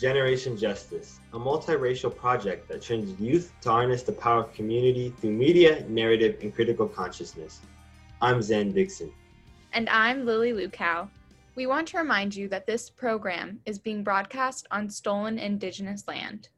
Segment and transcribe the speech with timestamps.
[0.00, 5.32] Generation Justice, a multiracial project that trains youth to harness the power of community through
[5.32, 7.60] media, narrative, and critical consciousness.
[8.22, 9.12] I'm Zan Dixon.
[9.74, 11.10] And I'm Lily Lukow.
[11.54, 16.48] We want to remind you that this program is being broadcast on stolen Indigenous land.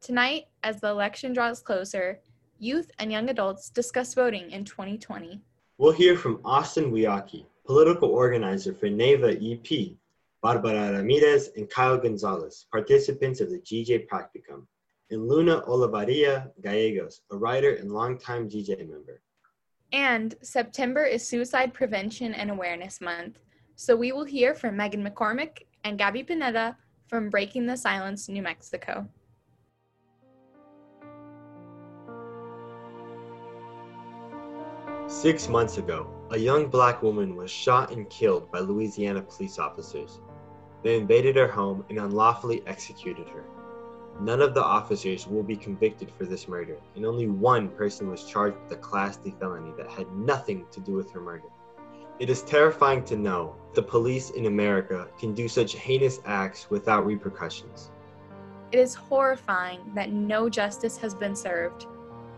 [0.00, 2.20] Tonight, as the election draws closer,
[2.60, 5.40] youth and young adults discuss voting in 2020.
[5.78, 9.96] We'll hear from Austin Weahkee, political organizer for NAVA EP,
[10.44, 14.66] Barbara Ramirez and Kyle Gonzalez, participants of the GJ Practicum,
[15.08, 19.22] and Luna Olavarria Gallegos, a writer and longtime GJ member.
[19.94, 23.38] And September is Suicide Prevention and Awareness Month,
[23.74, 26.76] so we will hear from Megan McCormick and Gabby Pineda
[27.08, 29.08] from Breaking the Silence, New Mexico.
[35.06, 40.20] Six months ago, a young black woman was shot and killed by Louisiana police officers.
[40.84, 43.42] They invaded her home and unlawfully executed her.
[44.20, 48.24] None of the officers will be convicted for this murder, and only one person was
[48.24, 51.48] charged with a Class D felony that had nothing to do with her murder.
[52.20, 57.06] It is terrifying to know the police in America can do such heinous acts without
[57.06, 57.90] repercussions.
[58.70, 61.86] It is horrifying that no justice has been served.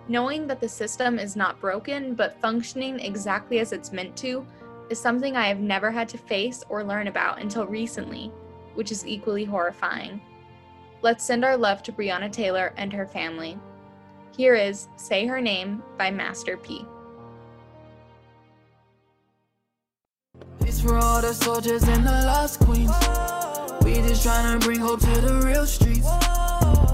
[0.09, 4.47] Knowing that the system is not broken but functioning exactly as it's meant to
[4.91, 8.33] is something I have never had to face or learn about until recently,
[8.75, 10.20] which is equally horrifying.
[11.03, 13.59] Let's send our love to Breonna Taylor and her family.
[14.37, 16.84] Here is Say Her Name by Master P.
[20.87, 22.93] For all the soldiers and the lost queens.
[23.83, 26.06] We just trying to bring hope to the real streets.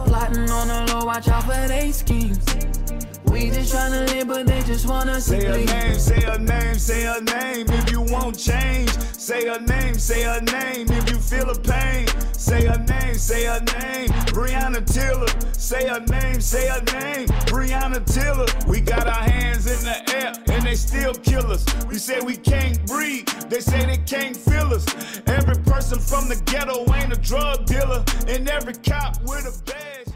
[0.06, 2.38] Plotting on the low, watch out for they schemes.
[3.32, 7.06] We just tryna live, but they just wanna say a name, say a name, say
[7.06, 7.66] a name.
[7.66, 10.86] If you won't change, say a name, say a name.
[10.90, 14.10] If you feel a pain, say a name, say a name.
[14.36, 17.26] Breonna Taylor, say a name, say a name.
[17.48, 21.64] Breonna Taylor, we got our hands in the air and they still kill us.
[21.86, 24.84] We say we can't breathe, they say they can't feel us.
[25.26, 30.12] Every person from the ghetto ain't a drug dealer, and every cop with a badge.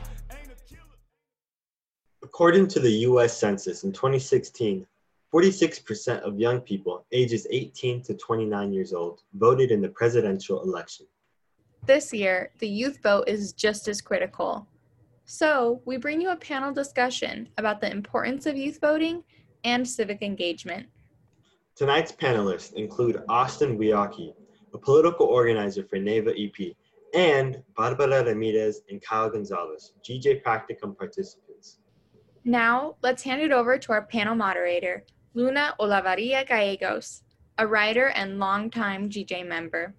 [2.37, 4.87] According to the US Census in 2016,
[5.33, 11.07] 46% of young people ages 18 to 29 years old voted in the presidential election.
[11.87, 14.67] This year, the youth vote is just as critical.
[15.25, 19.25] So, we bring you a panel discussion about the importance of youth voting
[19.65, 20.89] and civic engagement.
[21.75, 24.35] Tonight's panelists include Austin Weahkee,
[24.75, 26.77] a political organizer for NAVA EP,
[27.15, 31.46] and Barbara Ramirez and Kyle Gonzalez, GJ Practicum participants.
[32.49, 37.23] Now, let's hand it over to our panel moderator, Luna Olavarria Gallegos,
[37.59, 39.97] a writer and longtime GJ member.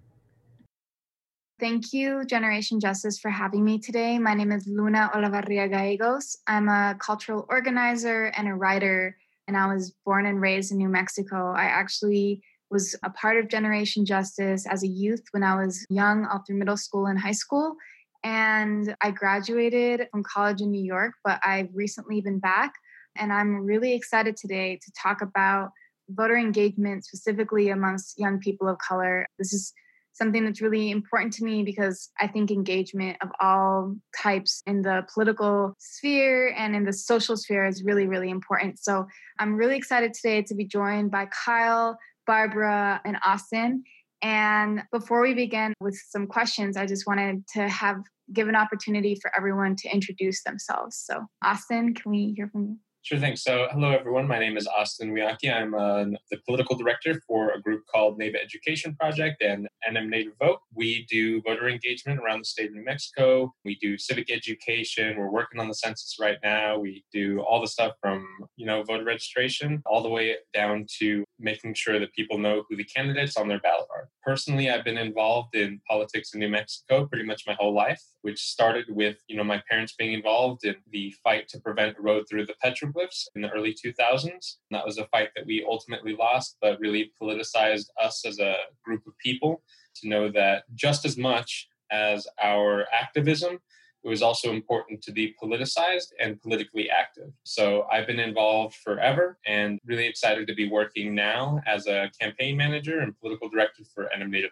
[1.60, 4.18] Thank you, Generation Justice, for having me today.
[4.18, 6.38] My name is Luna Olavarria Gallegos.
[6.46, 10.88] I'm a cultural organizer and a writer, and I was born and raised in New
[10.88, 11.52] Mexico.
[11.54, 16.24] I actually was a part of Generation Justice as a youth when I was young,
[16.24, 17.76] all through middle school and high school.
[18.24, 22.72] And I graduated from college in New York, but I've recently been back.
[23.16, 25.70] And I'm really excited today to talk about
[26.10, 29.26] voter engagement, specifically amongst young people of color.
[29.38, 29.72] This is
[30.12, 35.06] something that's really important to me because I think engagement of all types in the
[35.14, 38.80] political sphere and in the social sphere is really, really important.
[38.80, 39.06] So
[39.38, 43.84] I'm really excited today to be joined by Kyle, Barbara, and Austin.
[44.22, 47.96] And before we begin with some questions, I just wanted to have
[48.32, 50.96] give an opportunity for everyone to introduce themselves.
[50.96, 52.76] So, Austin, can we hear from you?
[53.08, 53.36] Sure thing.
[53.36, 54.28] So, hello everyone.
[54.28, 55.50] My name is Austin Weahkee.
[55.50, 60.34] I'm uh, the political director for a group called NAVA Education Project and NM Native
[60.38, 60.58] Vote.
[60.74, 63.54] We do voter engagement around the state of New Mexico.
[63.64, 65.16] We do civic education.
[65.16, 66.78] We're working on the census right now.
[66.78, 71.24] We do all the stuff from you know voter registration all the way down to
[71.40, 74.10] making sure that people know who the candidates on their ballot are.
[74.22, 78.38] Personally, I've been involved in politics in New Mexico pretty much my whole life, which
[78.38, 82.26] started with you know my parents being involved in the fight to prevent a road
[82.28, 82.92] through the petrol
[83.34, 84.24] in the early 2000s.
[84.24, 84.40] And
[84.70, 88.54] that was a fight that we ultimately lost, but really politicized us as a
[88.84, 89.62] group of people
[89.96, 93.58] to know that just as much as our activism,
[94.04, 97.30] it was also important to be politicized and politically active.
[97.44, 102.56] So I've been involved forever and really excited to be working now as a campaign
[102.56, 104.50] manager and political director for NM Native.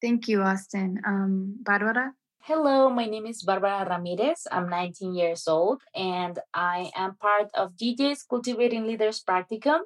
[0.00, 1.00] Thank you, Austin.
[1.06, 2.12] Um, Barbara?
[2.46, 4.46] Hello, my name is Barbara Ramirez.
[4.52, 9.80] I'm 19 years old and I am part of GJ's Cultivating Leaders Practicum.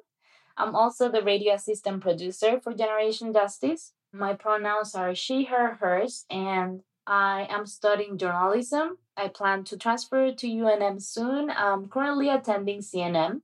[0.57, 3.93] I'm also the radio assistant producer for Generation Justice.
[4.13, 8.99] My pronouns are she, her, hers, and I am studying journalism.
[9.17, 11.49] I plan to transfer to UNM soon.
[11.49, 13.41] I'm currently attending CNM.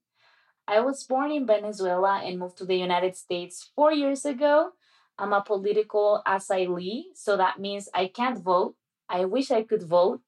[0.68, 4.74] I was born in Venezuela and moved to the United States four years ago.
[5.18, 8.76] I'm a political asylee, so that means I can't vote.
[9.10, 10.22] I wish I could vote.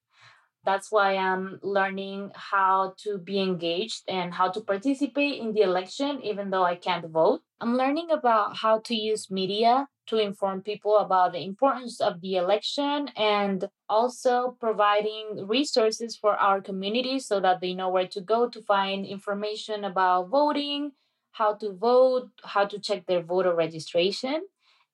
[0.65, 6.21] That's why I'm learning how to be engaged and how to participate in the election,
[6.21, 7.41] even though I can't vote.
[7.61, 12.35] I'm learning about how to use media to inform people about the importance of the
[12.35, 18.49] election and also providing resources for our community so that they know where to go
[18.49, 20.91] to find information about voting,
[21.31, 24.41] how to vote, how to check their voter registration.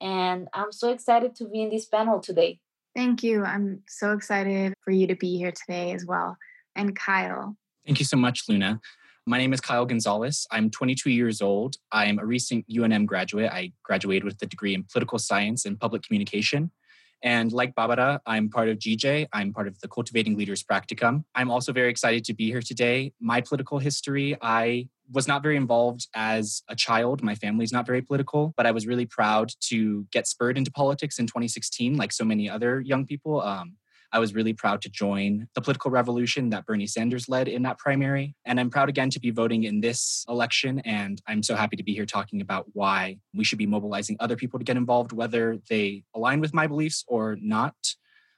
[0.02, 2.60] And I'm so excited to be in this panel today.
[2.96, 3.44] Thank you.
[3.44, 6.38] I'm so excited for you to be here today as well.
[6.76, 7.56] And Kyle.
[7.86, 8.80] Thank you so much, Luna.
[9.26, 10.48] My name is Kyle Gonzalez.
[10.52, 11.76] I'm 22 years old.
[11.92, 13.52] I'm a recent UNM graduate.
[13.52, 16.72] I graduated with a degree in political science and public communication.
[17.26, 19.28] And like Barbara, I'm part of GJ.
[19.34, 21.24] I'm part of the Cultivating Leaders Practicum.
[21.34, 23.14] I'm also very excited to be here today.
[23.20, 27.24] My political history, I was not very involved as a child.
[27.24, 31.18] My family's not very political, but I was really proud to get spurred into politics
[31.18, 33.42] in 2016, like so many other young people.
[33.42, 33.74] Um,
[34.16, 37.78] I was really proud to join the political revolution that Bernie Sanders led in that
[37.78, 38.34] primary.
[38.46, 40.80] And I'm proud again to be voting in this election.
[40.86, 44.38] And I'm so happy to be here talking about why we should be mobilizing other
[44.38, 47.76] people to get involved, whether they align with my beliefs or not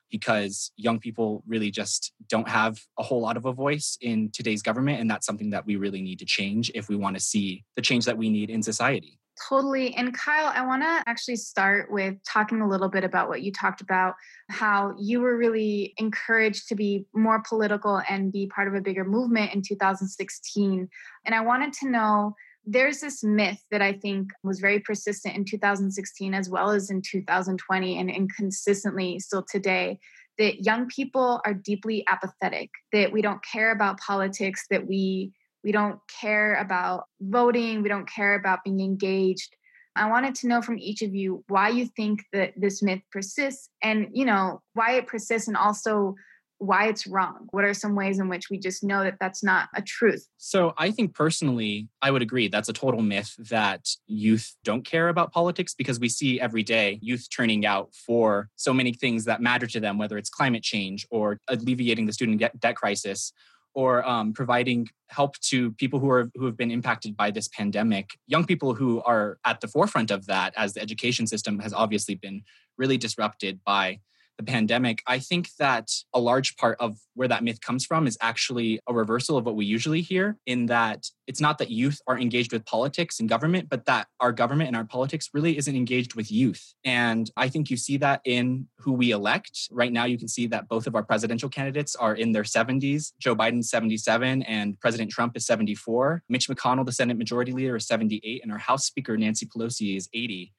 [0.10, 4.64] because young people really just don't have a whole lot of a voice in today's
[4.64, 5.00] government.
[5.00, 7.84] And that's something that we really need to change if we want to see the
[7.84, 9.17] change that we need in society.
[9.48, 9.94] Totally.
[9.96, 13.52] And Kyle, I want to actually start with talking a little bit about what you
[13.52, 14.16] talked about,
[14.50, 19.04] how you were really encouraged to be more political and be part of a bigger
[19.04, 20.90] movement in 2016.
[21.26, 22.36] And I wanted to know
[22.66, 27.02] there's this myth that I think was very persistent in 2016 as well as in
[27.02, 30.00] 2020 and, and consistently still today
[30.38, 35.32] that young people are deeply apathetic, that we don't care about politics, that we
[35.64, 39.56] we don't care about voting, we don't care about being engaged.
[39.96, 43.70] I wanted to know from each of you why you think that this myth persists
[43.82, 46.16] and, you know, why it persists and also
[46.60, 47.48] why it's wrong.
[47.52, 50.28] What are some ways in which we just know that that's not a truth?
[50.38, 55.10] So, I think personally, I would agree that's a total myth that youth don't care
[55.10, 59.42] about politics because we see every day youth turning out for so many things that
[59.42, 63.34] matter to them, whether it's climate change or alleviating the student debt crisis
[63.74, 68.18] or um, providing help to people who are who have been impacted by this pandemic
[68.28, 72.16] young people who are at the forefront of that as the education system has obviously
[72.16, 72.42] been
[72.78, 74.00] really disrupted by
[74.38, 78.18] the pandemic, I think that a large part of where that myth comes from is
[78.22, 82.18] actually a reversal of what we usually hear, in that it's not that youth are
[82.18, 86.16] engaged with politics and government, but that our government and our politics really isn't engaged
[86.16, 86.74] with youth.
[86.86, 89.68] And I think you see that in who we elect.
[89.72, 93.14] Right now, you can see that both of our presidential candidates are in their 70s.
[93.20, 96.24] Joe Biden's 77 and President Trump is 74.
[96.30, 100.08] Mitch McConnell, the Senate Majority Leader, is 78, and our House Speaker, Nancy Pelosi, is
[100.14, 100.54] 80.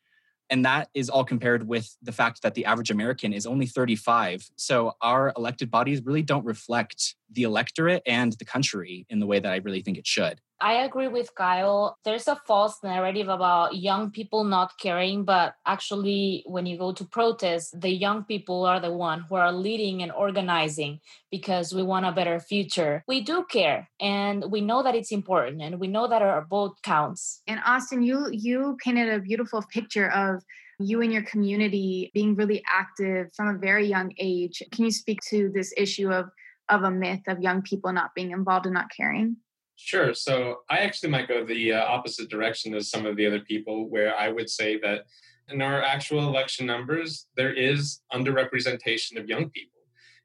[0.50, 4.50] And that is all compared with the fact that the average American is only 35.
[4.56, 9.38] So our elected bodies really don't reflect the electorate and the country in the way
[9.40, 10.40] that I really think it should.
[10.60, 11.96] I agree with Kyle.
[12.04, 17.04] There's a false narrative about young people not caring, but actually, when you go to
[17.04, 20.98] protest, the young people are the one who are leading and organizing
[21.30, 23.04] because we want a better future.
[23.06, 26.82] We do care, and we know that it's important, and we know that our vote
[26.82, 27.40] counts.
[27.46, 30.42] And Austin, you you painted a beautiful picture of
[30.80, 34.62] you and your community being really active from a very young age.
[34.72, 36.30] Can you speak to this issue of
[36.68, 39.36] of a myth of young people not being involved and not caring?
[39.76, 40.12] Sure.
[40.12, 43.88] So I actually might go the uh, opposite direction as some of the other people,
[43.88, 45.04] where I would say that
[45.48, 49.80] in our actual election numbers, there is underrepresentation of young people.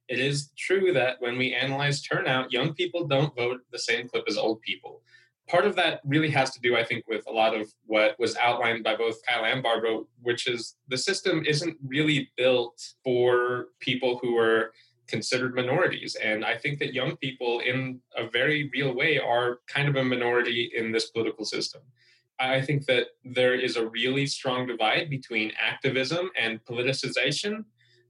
[0.09, 4.25] It is true that when we analyze turnout, young people don't vote the same clip
[4.27, 5.01] as old people.
[5.47, 8.35] Part of that really has to do, I think, with a lot of what was
[8.37, 14.19] outlined by both Kyle and Barbara, which is the system isn't really built for people
[14.21, 14.73] who are
[15.15, 16.15] considered minorities.
[16.29, 20.03] And I think that young people, in a very real way, are kind of a
[20.03, 21.81] minority in this political system.
[22.39, 27.53] I think that there is a really strong divide between activism and politicization,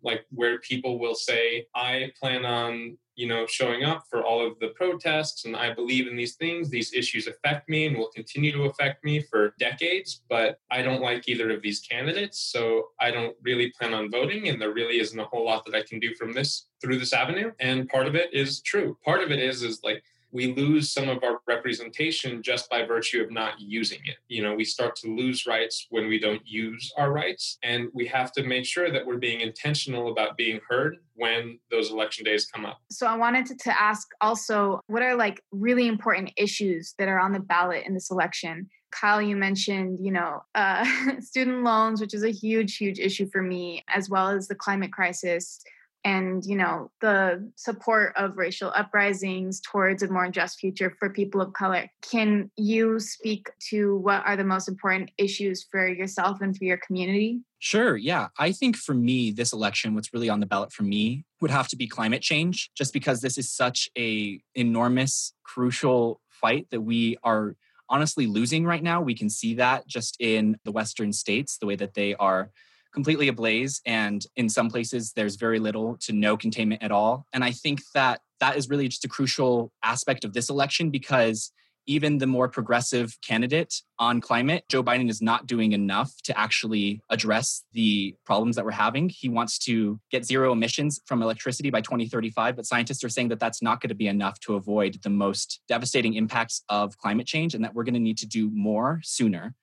[0.03, 4.57] like where people will say, I plan on you know, showing up for all of
[4.59, 5.45] the protests.
[5.45, 6.69] And I believe in these things.
[6.69, 10.23] These issues affect me and will continue to affect me for decades.
[10.29, 12.39] But I don't like either of these candidates.
[12.39, 14.49] So I don't really plan on voting.
[14.49, 17.13] And there really isn't a whole lot that I can do from this through this
[17.13, 17.51] avenue.
[17.59, 18.97] And part of it is true.
[19.05, 23.21] Part of it is, is like, we lose some of our representation just by virtue
[23.21, 24.17] of not using it.
[24.27, 27.59] You know, we start to lose rights when we don't use our rights.
[27.61, 31.91] And we have to make sure that we're being intentional about being heard when those
[31.91, 32.81] election days come up.
[32.89, 37.19] So I wanted to, to ask also what are like really important issues that are
[37.19, 38.67] on the ballot in this election?
[38.91, 40.85] Kyle, you mentioned, you know, uh,
[41.19, 44.91] student loans, which is a huge, huge issue for me, as well as the climate
[44.91, 45.61] crisis
[46.03, 51.41] and you know the support of racial uprisings towards a more just future for people
[51.41, 56.57] of color can you speak to what are the most important issues for yourself and
[56.57, 57.95] for your community Sure.
[57.95, 58.27] Yeah.
[58.37, 61.69] I think for me, this election, what's really on the ballot for me would have
[61.69, 67.15] to be climate change, just because this is such a enormous, crucial fight that we
[67.23, 67.55] are
[67.87, 69.01] honestly losing right now.
[69.01, 72.51] We can see that just in the Western states, the way that they are
[72.93, 77.43] completely ablaze and in some places there's very little to no containment at all and
[77.43, 81.51] i think that that is really just a crucial aspect of this election because
[81.85, 87.01] even the more progressive candidate on climate, Joe Biden is not doing enough to actually
[87.09, 89.09] address the problems that we're having.
[89.09, 93.39] He wants to get zero emissions from electricity by 2035, but scientists are saying that
[93.39, 97.53] that's not going to be enough to avoid the most devastating impacts of climate change
[97.53, 99.53] and that we're going to need to do more sooner.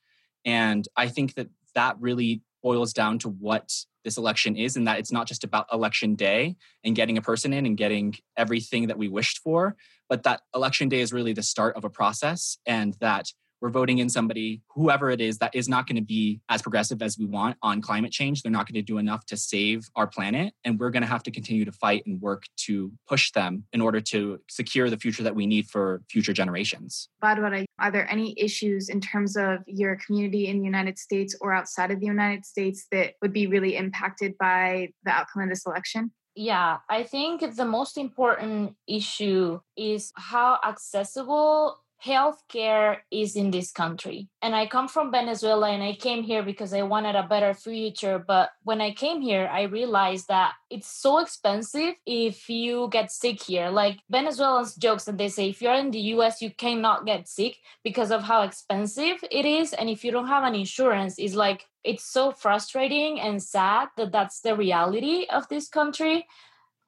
[0.45, 3.73] And I think that that really boils down to what
[4.05, 7.53] this election is and that it's not just about election day and getting a person
[7.53, 9.77] in and getting everything that we wished for
[10.09, 13.27] but that election day is really the start of a process and that
[13.61, 17.03] we're voting in somebody, whoever it is, that is not going to be as progressive
[17.03, 18.43] as we want on climate change.
[18.43, 20.55] They're not going to do enough to save our planet.
[20.65, 23.81] And we're going to have to continue to fight and work to push them in
[23.81, 27.09] order to secure the future that we need for future generations.
[27.21, 31.53] Barbara, are there any issues in terms of your community in the United States or
[31.53, 35.67] outside of the United States that would be really impacted by the outcome of this
[35.67, 36.13] election?
[36.37, 44.29] Yeah, I think the most important issue is how accessible healthcare is in this country.
[44.43, 48.19] And I come from Venezuela and I came here because I wanted a better future.
[48.19, 53.43] But when I came here, I realized that it's so expensive if you get sick
[53.43, 53.69] here.
[53.69, 57.57] Like Venezuelans jokes and they say, if you're in the US, you cannot get sick
[57.85, 59.73] because of how expensive it is.
[59.73, 64.13] And if you don't have an insurance, it's like, it's so frustrating and sad that
[64.13, 66.27] that's the reality of this country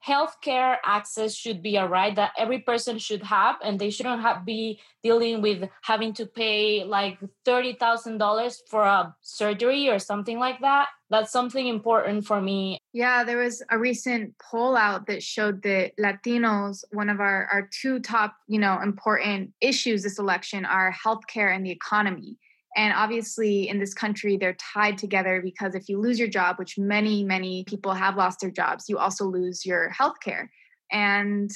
[0.06, 4.44] healthcare access should be a right that every person should have and they shouldn't have
[4.44, 10.88] be dealing with having to pay like $30,000 for a surgery or something like that.
[11.10, 12.78] That's something important for me.
[12.92, 17.68] Yeah there was a recent poll out that showed that latinos one of our our
[17.70, 22.36] two top you know important issues this election are healthcare and the economy
[22.74, 26.78] and obviously, in this country, they're tied together because if you lose your job, which
[26.78, 30.50] many, many people have lost their jobs, you also lose your health care.
[30.90, 31.50] And,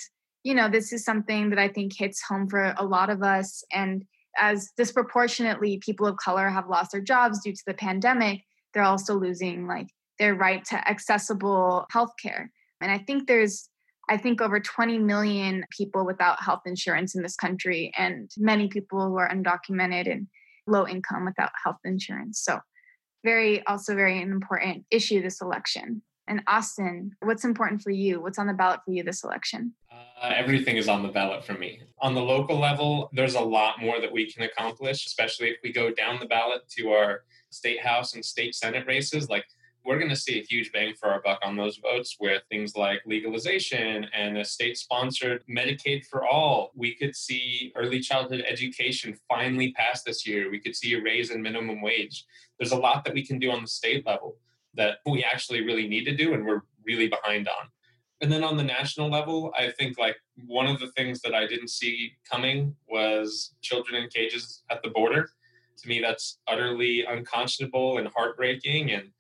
[0.45, 3.65] you know, this is something that I think hits home for a lot of us.
[3.73, 4.05] And
[4.39, 8.43] as disproportionately people of color have lost their jobs due to the pandemic,
[8.75, 12.51] they're also losing like their right to accessible health care.
[12.83, 13.71] And I think there's
[14.09, 19.05] I think over 20 million people without health insurance in this country, and many people
[19.09, 20.29] who are undocumented and
[20.67, 22.41] low income without health insurance.
[22.41, 22.61] So,
[23.25, 26.03] very, also very important issue this election.
[26.29, 28.21] And Austin, what's important for you?
[28.21, 29.75] What's on the ballot for you this election?
[29.93, 31.81] Uh, everything is on the ballot for me.
[32.01, 35.73] On the local level, there's a lot more that we can accomplish, especially if we
[35.73, 39.29] go down the ballot to our state house and state senate races.
[39.29, 39.45] Like
[39.87, 42.77] we're going to see a huge bang for our buck on those votes with things
[42.77, 46.73] like legalization and a state sponsored Medicaid for all.
[46.75, 50.51] We could see early childhood education finally pass this year.
[50.51, 52.25] We could see a raise in minimum wage.
[52.59, 54.37] There's a lot that we can do on the state level
[54.75, 57.69] that we actually really need to do and we're really behind on.
[58.21, 60.17] And then on the national level, I think like
[60.47, 64.91] one of the things that I didn't see coming was children in cages at the
[64.91, 65.31] border.
[65.79, 68.91] To me, that's utterly unconscionable and heartbreaking.
[68.93, 69.11] And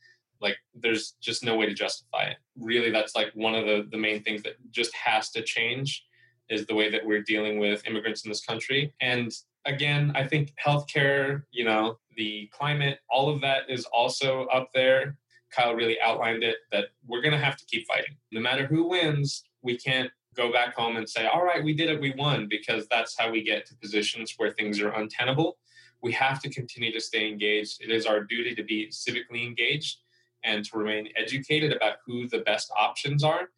[0.40, 2.36] like there's just no way to justify it.
[2.58, 6.04] Really that's like one of the the main things that just has to change
[6.48, 8.94] is the way that we're dealing with immigrants in this country.
[9.00, 9.32] And
[9.66, 15.18] again i think healthcare you know the climate all of that is also up there.
[15.50, 18.16] Kyle really outlined it that we're going to have to keep fighting.
[18.32, 21.90] No matter who wins we can't go back home and say all right we did
[21.90, 25.58] it we won because that's how we get to positions where things are untenable.
[26.02, 27.82] We have to continue to stay engaged.
[27.82, 29.98] It is our duty to be civically engaged
[30.44, 33.48] and to remain educated about who the best options are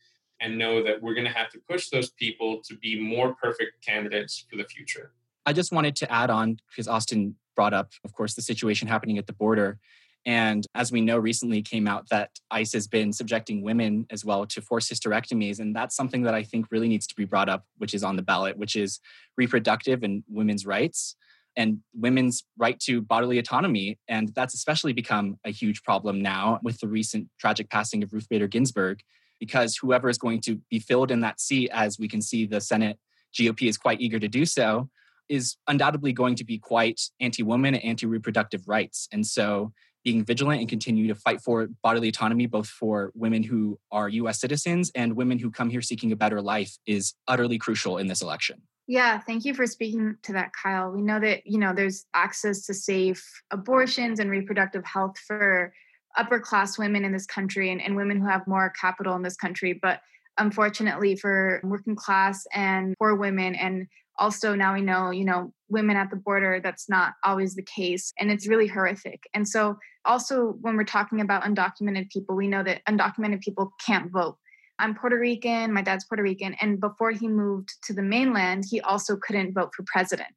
[0.40, 3.84] and know that we're going to have to push those people to be more perfect
[3.84, 5.12] candidates for the future.
[5.46, 9.18] I just wanted to add on because Austin brought up, of course, the situation happening
[9.18, 9.78] at the border.
[10.26, 14.46] And as we know, recently came out that ICE has been subjecting women as well
[14.46, 15.58] to forced hysterectomies.
[15.58, 18.16] And that's something that I think really needs to be brought up, which is on
[18.16, 19.00] the ballot, which is
[19.36, 21.16] reproductive and women's rights
[21.56, 23.98] and women's right to bodily autonomy.
[24.08, 28.28] And that's especially become a huge problem now with the recent tragic passing of Ruth
[28.28, 29.00] Bader Ginsburg,
[29.40, 32.60] because whoever is going to be filled in that seat, as we can see the
[32.60, 32.98] Senate
[33.38, 34.88] GOP is quite eager to do so,
[35.28, 39.08] is undoubtedly going to be quite anti woman and anti reproductive rights.
[39.12, 39.72] And so
[40.04, 44.40] being vigilant and continue to fight for bodily autonomy, both for women who are US
[44.40, 48.22] citizens and women who come here seeking a better life, is utterly crucial in this
[48.22, 48.62] election.
[48.88, 50.90] Yeah, thank you for speaking to that, Kyle.
[50.90, 55.74] We know that, you know, there's access to safe abortions and reproductive health for
[56.16, 59.36] upper class women in this country and, and women who have more capital in this
[59.36, 59.78] country.
[59.80, 60.00] But
[60.38, 63.86] unfortunately for working class and poor women and
[64.18, 68.12] also now we know you know women at the border that's not always the case
[68.18, 72.62] and it's really horrific and so also when we're talking about undocumented people we know
[72.62, 74.38] that undocumented people can't vote
[74.78, 78.80] i'm puerto rican my dad's puerto rican and before he moved to the mainland he
[78.80, 80.30] also couldn't vote for president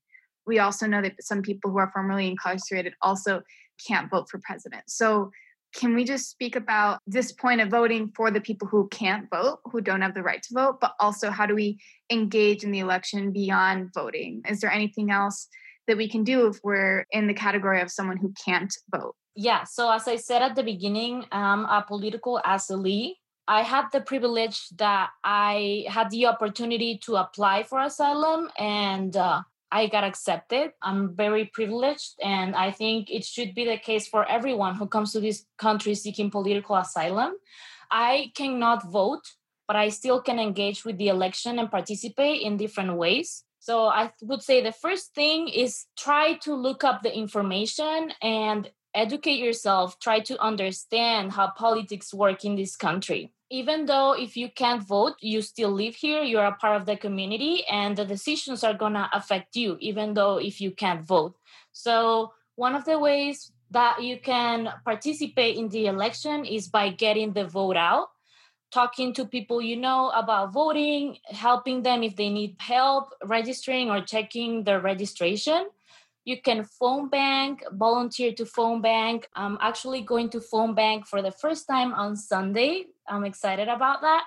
[0.47, 3.41] we also know that some people who are formerly incarcerated also
[3.87, 5.31] can't vote for president so
[5.73, 9.59] can we just speak about this point of voting for the people who can't vote,
[9.65, 11.79] who don't have the right to vote, but also how do we
[12.11, 14.41] engage in the election beyond voting?
[14.49, 15.47] Is there anything else
[15.87, 19.15] that we can do if we're in the category of someone who can't vote?
[19.35, 23.13] Yeah, so as I said at the beginning, I'm a political asylee.
[23.47, 29.41] I had the privilege that I had the opportunity to apply for asylum and uh,
[29.71, 30.73] I got accepted.
[30.81, 35.13] I'm very privileged, and I think it should be the case for everyone who comes
[35.13, 37.33] to this country seeking political asylum.
[37.89, 39.23] I cannot vote,
[39.67, 43.43] but I still can engage with the election and participate in different ways.
[43.59, 48.69] So I would say the first thing is try to look up the information and
[48.93, 53.33] educate yourself, try to understand how politics work in this country.
[53.49, 56.95] Even though if you can't vote you still live here you're a part of the
[56.95, 61.35] community and the decisions are going to affect you even though if you can't vote.
[61.73, 67.33] So one of the ways that you can participate in the election is by getting
[67.33, 68.07] the vote out
[68.71, 74.01] talking to people you know about voting helping them if they need help registering or
[74.01, 75.67] checking their registration
[76.23, 79.27] you can phone bank volunteer to phone bank.
[79.35, 82.85] I'm actually going to phone bank for the first time on sunday.
[83.07, 84.25] I'm excited about that.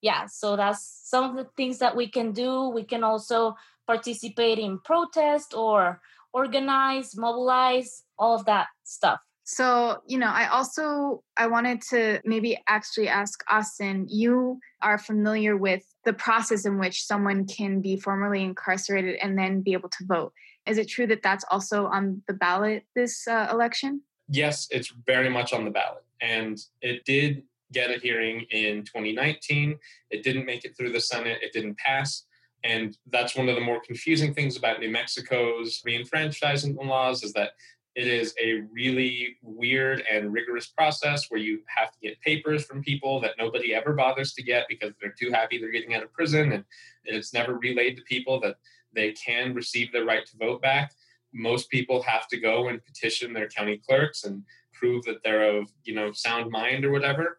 [0.00, 2.68] Yeah so that's some of the things that we can do.
[2.68, 6.00] We can also participate in protest or
[6.32, 9.20] organize mobilize all of that stuff.
[9.44, 15.56] So you know i also i wanted to maybe actually ask austin you are familiar
[15.56, 20.04] with the process in which someone can be formerly incarcerated and then be able to
[20.04, 20.32] vote
[20.66, 24.02] is it true that that's also on the ballot this uh, election?
[24.28, 26.04] Yes, it's very much on the ballot.
[26.20, 29.78] And it did get a hearing in 2019.
[30.10, 32.24] It didn't make it through the Senate, it didn't pass.
[32.64, 37.50] And that's one of the more confusing things about New Mexico's reenfranchisement laws is that
[37.94, 42.82] it is a really weird and rigorous process where you have to get papers from
[42.82, 46.12] people that nobody ever bothers to get because they're too happy they're getting out of
[46.12, 46.64] prison and
[47.04, 48.56] it's never relayed to people that
[48.96, 50.92] they can receive their right to vote back.
[51.32, 55.70] Most people have to go and petition their county clerks and prove that they're of
[55.84, 57.38] you know sound mind or whatever.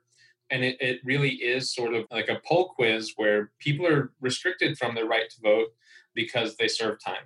[0.50, 4.78] And it, it really is sort of like a poll quiz where people are restricted
[4.78, 5.74] from their right to vote
[6.16, 7.26] because they serve time.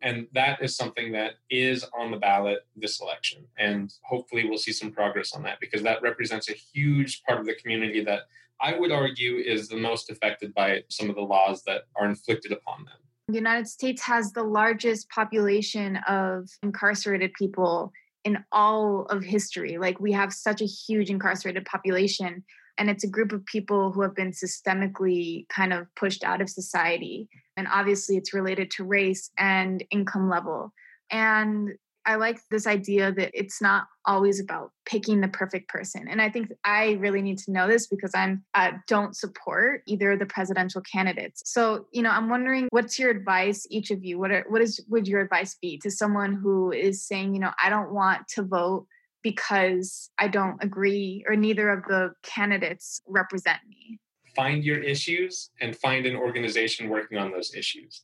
[0.00, 3.44] And that is something that is on the ballot this election.
[3.56, 7.46] And hopefully we'll see some progress on that because that represents a huge part of
[7.46, 8.22] the community that
[8.60, 12.52] I would argue is the most affected by some of the laws that are inflicted
[12.52, 12.94] upon them.
[13.32, 17.90] The United States has the largest population of incarcerated people
[18.24, 19.78] in all of history.
[19.78, 22.44] Like, we have such a huge incarcerated population,
[22.76, 26.50] and it's a group of people who have been systemically kind of pushed out of
[26.50, 27.26] society.
[27.56, 30.74] And obviously, it's related to race and income level.
[31.10, 31.70] And
[32.04, 36.08] I like this idea that it's not always about picking the perfect person.
[36.08, 40.12] And I think I really need to know this because I'm uh, don't support either
[40.12, 41.42] of the presidential candidates.
[41.46, 44.18] So, you know, I'm wondering what's your advice, each of you?
[44.18, 47.52] What are, what is would your advice be to someone who is saying, you know,
[47.62, 48.86] I don't want to vote
[49.22, 54.00] because I don't agree or neither of the candidates represent me?
[54.34, 58.02] Find your issues and find an organization working on those issues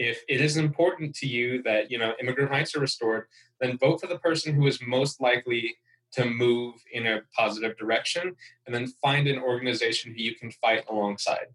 [0.00, 3.26] if it is important to you that you know immigrant rights are restored
[3.60, 5.76] then vote for the person who is most likely
[6.10, 8.34] to move in a positive direction
[8.64, 11.48] and then find an organization who you can fight alongside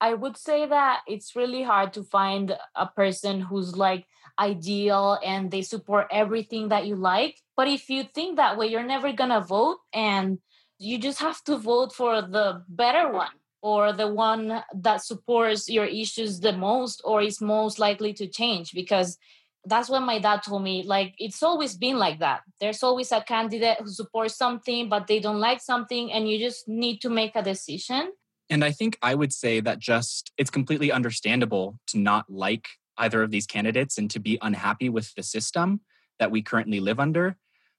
[0.00, 4.06] I would say that it's really hard to find a person who's like
[4.38, 7.36] ideal and they support everything that you like.
[7.54, 10.38] But if you think that way, you're never gonna vote and
[10.78, 15.84] you just have to vote for the better one or the one that supports your
[15.84, 18.72] issues the most or is most likely to change?
[18.72, 19.18] Because
[19.64, 22.40] that's what my dad told me like it's always been like that.
[22.60, 26.66] There's always a candidate who supports something but they don't like something and you just
[26.66, 28.12] need to make a decision.
[28.48, 32.68] And i think i would say that just it's completely understandable to not like
[32.98, 35.80] either of these candidates and to be unhappy with the system
[36.18, 37.36] that we currently live under.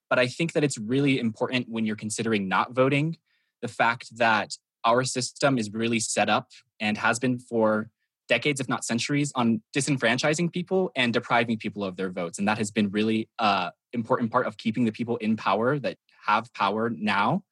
[0.09, 3.17] But i think that it's really important when you're considering not voting
[3.61, 7.89] the fact that our system is really set up and has been for
[8.27, 12.39] decades, if not centuries, on disenfranchising people and depriving people of their votes.
[12.39, 15.97] And that has been really uh, important part of keeping the people in power that
[16.25, 17.43] have power now.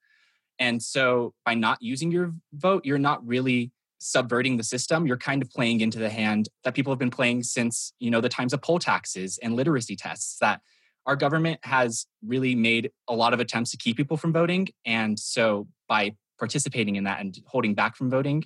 [0.58, 5.06] And so by not using your vote, you're not really subverting the system.
[5.06, 8.20] You're kind of playing into the hand that people have been playing since, you know,
[8.20, 10.60] the times of poll taxes and literacy tests that
[11.06, 14.68] our government has really made a lot of attempts to keep people from voting.
[14.84, 18.42] And so by participating in that and holding back from voting,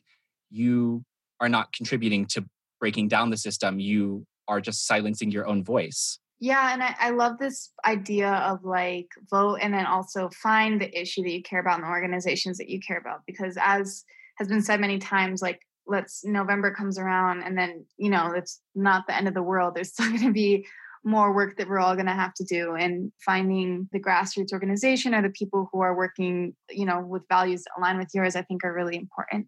[0.50, 1.02] you
[1.40, 2.44] are not contributing to
[2.80, 3.80] breaking down the system.
[3.80, 6.18] You are just silencing your own voice.
[6.40, 11.00] Yeah, and I, I, love this idea of like vote and then also find the
[11.00, 13.20] issue that you care about in the organizations that you care about.
[13.26, 14.04] Because as
[14.36, 18.60] has been said many times, like let's November comes around and then, you know, it's
[18.74, 19.74] not the end of the world.
[19.74, 20.66] There's still gonna be
[21.04, 25.14] more work that we're all going to have to do and finding the grassroots organization
[25.14, 28.42] or the people who are working you know with values that align with yours i
[28.42, 29.46] think are really important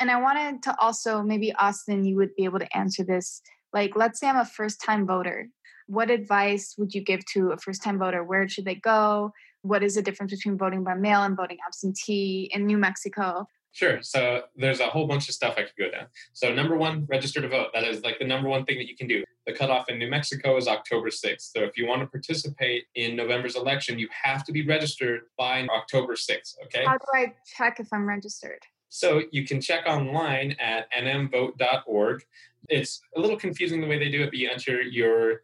[0.00, 3.42] and I wanted to also maybe Austin, you would be able to answer this.
[3.72, 5.48] Like, let's say I'm a first time voter.
[5.86, 8.22] What advice would you give to a first time voter?
[8.22, 9.32] Where should they go?
[9.62, 13.48] What is the difference between voting by mail and voting absentee in New Mexico?
[13.72, 14.02] Sure.
[14.02, 16.06] So there's a whole bunch of stuff I could go down.
[16.32, 17.68] So number one, register to vote.
[17.74, 19.22] That is like the number one thing that you can do.
[19.46, 21.52] The cutoff in New Mexico is October 6th.
[21.52, 25.66] So if you want to participate in November's election, you have to be registered by
[25.68, 26.56] October 6th.
[26.64, 26.84] Okay.
[26.84, 28.60] How do I check if I'm registered?
[28.88, 32.24] So you can check online at nmvote.org.
[32.68, 35.42] It's a little confusing the way they do it, but you enter your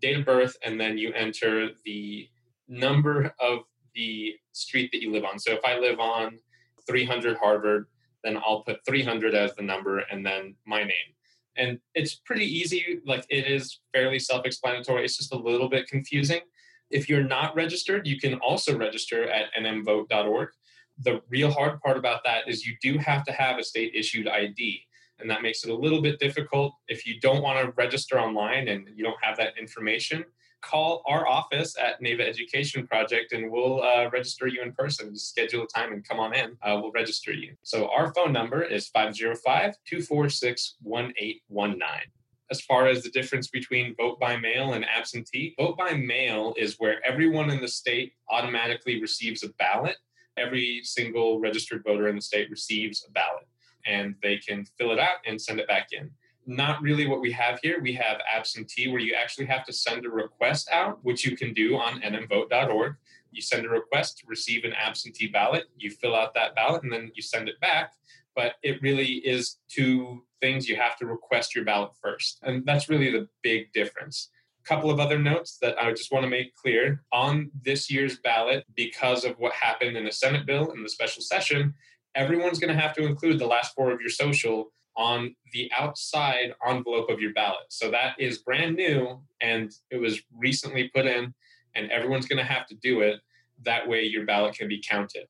[0.00, 2.28] date of birth and then you enter the
[2.68, 3.60] number of
[3.94, 5.38] the street that you live on.
[5.38, 6.38] So if I live on
[6.86, 7.86] 300 Harvard,
[8.24, 11.14] then I'll put 300 as the number and then my name.
[11.56, 13.00] And it's pretty easy.
[13.04, 15.04] Like it is fairly self explanatory.
[15.04, 16.40] It's just a little bit confusing.
[16.90, 20.48] If you're not registered, you can also register at nmvote.org
[20.98, 24.28] the real hard part about that is you do have to have a state issued
[24.28, 24.82] ID.
[25.18, 26.74] And that makes it a little bit difficult.
[26.88, 30.24] If you don't want to register online and you don't have that information,
[30.62, 35.12] call our office at NAVA Education Project and we'll uh, register you in person.
[35.12, 36.56] Just schedule a time and come on in.
[36.62, 37.54] Uh, we'll register you.
[37.62, 41.88] So our phone number is 505 246 1819
[42.50, 45.54] as far as the difference between vote by mail and absentee.
[45.58, 49.96] Vote by mail is where everyone in the state automatically receives a ballot
[50.36, 53.46] every single registered voter in the state receives a ballot
[53.86, 56.10] and they can fill it out and send it back in.
[56.46, 57.80] Not really what we have here.
[57.80, 61.54] We have absentee, where you actually have to send a request out, which you can
[61.54, 62.96] do on nmvote.org.
[63.30, 66.92] You send a request to receive an absentee ballot, you fill out that ballot, and
[66.92, 67.92] then you send it back.
[68.34, 72.40] But it really is two things you have to request your ballot first.
[72.42, 74.28] And that's really the big difference
[74.62, 78.18] A couple of other notes that I just want to make clear on this year's
[78.18, 81.74] ballot because of what happened in the Senate bill in the special session.
[82.14, 86.54] Everyone's going to have to include the last four of your social on the outside
[86.66, 87.64] envelope of your ballot.
[87.68, 91.34] So that is brand new and it was recently put in,
[91.74, 93.20] and everyone's going to have to do it.
[93.64, 95.26] That way, your ballot can be counted.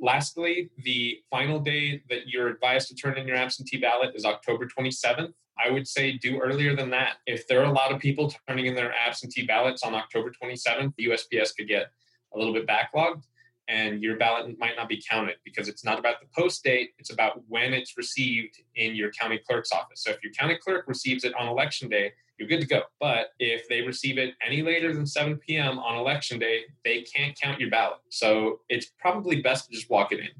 [0.00, 4.66] Lastly, the final day that you're advised to turn in your absentee ballot is October
[4.66, 5.32] 27th.
[5.64, 7.16] I would say do earlier than that.
[7.26, 10.94] If there are a lot of people turning in their absentee ballots on October 27th,
[10.96, 11.88] the USPS could get
[12.34, 13.24] a little bit backlogged
[13.68, 17.12] and your ballot might not be counted because it's not about the post date, it's
[17.12, 20.02] about when it's received in your county clerk's office.
[20.02, 22.82] So if your county clerk receives it on election day, you're good to go.
[23.00, 25.78] But if they receive it any later than 7 p.m.
[25.78, 27.98] on election day, they can't count your ballot.
[28.08, 30.30] So it's probably best to just walk it in.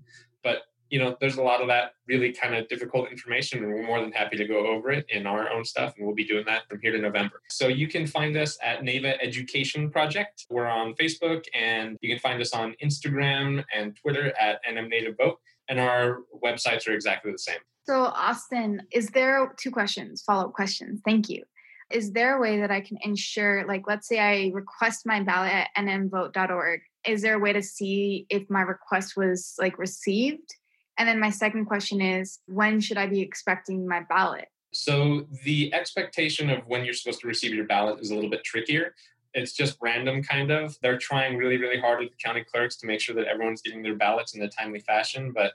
[0.43, 3.83] But you know, there's a lot of that really kind of difficult information, and we're
[3.83, 6.45] more than happy to go over it in our own stuff, and we'll be doing
[6.45, 7.41] that from here to November.
[7.49, 10.45] So you can find us at NAVA Education Project.
[10.51, 15.17] We're on Facebook, and you can find us on Instagram and Twitter at NM Native
[15.17, 15.39] Vote,
[15.71, 17.61] and our websites are exactly the same.
[17.85, 21.01] So, Austin, is there two questions, follow up questions?
[21.07, 21.43] Thank you.
[21.91, 25.53] Is there a way that I can ensure, like, let's say I request my ballot
[25.53, 30.55] at nmvote.org, is there a way to see if my request was like received?
[30.99, 34.47] And then my second question is when should I be expecting my ballot?
[34.73, 38.45] So the expectation of when you're supposed to receive your ballot is a little bit
[38.45, 38.95] trickier.
[39.35, 40.77] It's just random, kind of.
[40.83, 43.83] They're trying really, really hard with the county clerks to make sure that everyone's getting
[43.83, 45.53] their ballots in a timely fashion, but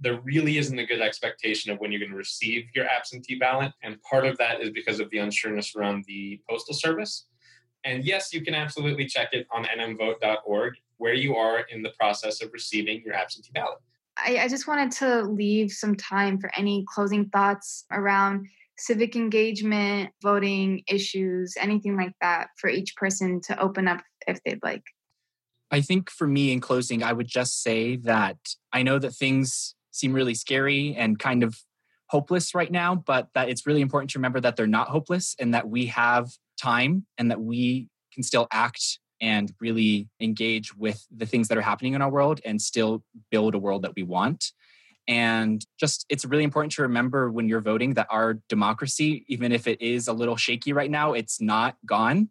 [0.00, 3.72] there really isn't a good expectation of when you're going to receive your absentee ballot.
[3.82, 7.26] And part of that is because of the unsureness around the Postal Service.
[7.84, 12.42] And yes, you can absolutely check it on nmvote.org where you are in the process
[12.42, 13.78] of receiving your absentee ballot.
[14.16, 18.46] I, I just wanted to leave some time for any closing thoughts around
[18.76, 24.62] civic engagement, voting issues, anything like that for each person to open up if they'd
[24.62, 24.82] like.
[25.70, 28.38] I think for me in closing, I would just say that
[28.72, 31.56] I know that things seem really scary and kind of
[32.08, 35.54] hopeless right now, but that it's really important to remember that they're not hopeless and
[35.54, 36.28] that we have
[36.60, 41.62] time and that we can still act and really engage with the things that are
[41.62, 44.52] happening in our world and still build a world that we want.
[45.06, 49.66] And just, it's really important to remember when you're voting that our democracy, even if
[49.66, 52.28] it is a little shaky right now, it's not gone.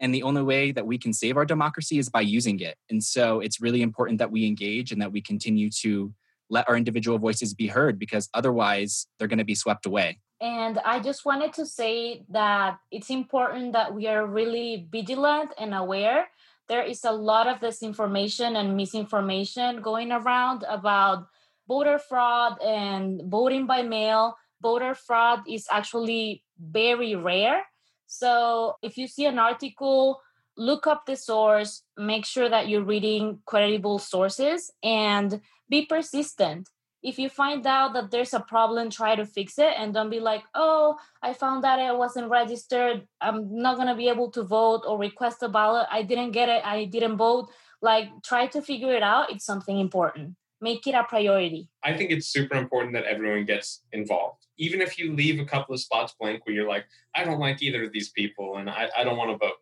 [0.00, 2.76] And the only way that we can save our democracy is by using it.
[2.90, 6.12] And so it's really important that we engage and that we continue to
[6.50, 10.18] let our individual voices be heard because otherwise they're going to be swept away.
[10.42, 15.72] And I just wanted to say that it's important that we are really vigilant and
[15.72, 16.26] aware.
[16.68, 21.28] There is a lot of disinformation and misinformation going around about
[21.68, 24.36] voter fraud and voting by mail.
[24.60, 27.62] Voter fraud is actually very rare.
[28.08, 30.20] So if you see an article,
[30.56, 36.68] look up the source, make sure that you're reading credible sources, and be persistent.
[37.02, 40.20] If you find out that there's a problem, try to fix it and don't be
[40.20, 43.06] like, oh, I found that I wasn't registered.
[43.20, 45.88] I'm not going to be able to vote or request a ballot.
[45.90, 46.64] I didn't get it.
[46.64, 47.50] I didn't vote.
[47.80, 49.32] Like, try to figure it out.
[49.32, 50.36] It's something important.
[50.60, 51.68] Make it a priority.
[51.82, 54.46] I think it's super important that everyone gets involved.
[54.58, 56.86] Even if you leave a couple of spots blank where you're like,
[57.16, 59.56] I don't like either of these people and I, I don't want to vote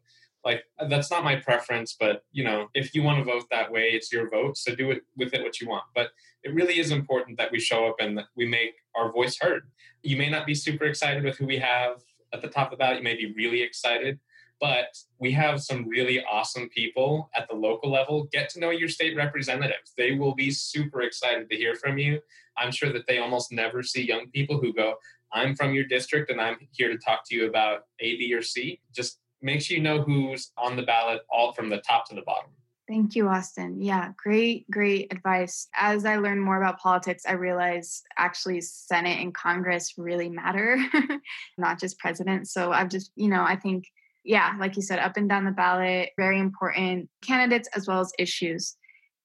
[0.44, 3.70] like uh, that's not my preference but you know if you want to vote that
[3.70, 5.84] way it's your vote so do it with it what you want.
[5.94, 6.10] But
[6.42, 9.64] it really is important that we show up and that we make our voice heard.
[10.02, 12.98] You may not be super excited with who we have at the top of ballot
[12.98, 14.18] you may be really excited
[14.60, 18.28] but we have some really awesome people at the local level.
[18.30, 19.94] Get to know your state representatives.
[19.96, 22.20] They will be super excited to hear from you.
[22.58, 24.96] I'm sure that they almost never see young people who go
[25.32, 28.42] i'm from your district and i'm here to talk to you about a b or
[28.42, 28.80] c.
[28.94, 32.22] Just make sure you know who's on the ballot all from the top to the
[32.22, 32.50] bottom.
[32.90, 33.80] Thank you, Austin.
[33.80, 35.68] Yeah, great, great advice.
[35.76, 40.76] As I learn more about politics, I realize actually Senate and Congress really matter,
[41.58, 42.48] not just president.
[42.48, 43.84] So I've just, you know, I think,
[44.24, 48.12] yeah, like you said, up and down the ballot, very important candidates as well as
[48.18, 48.76] issues.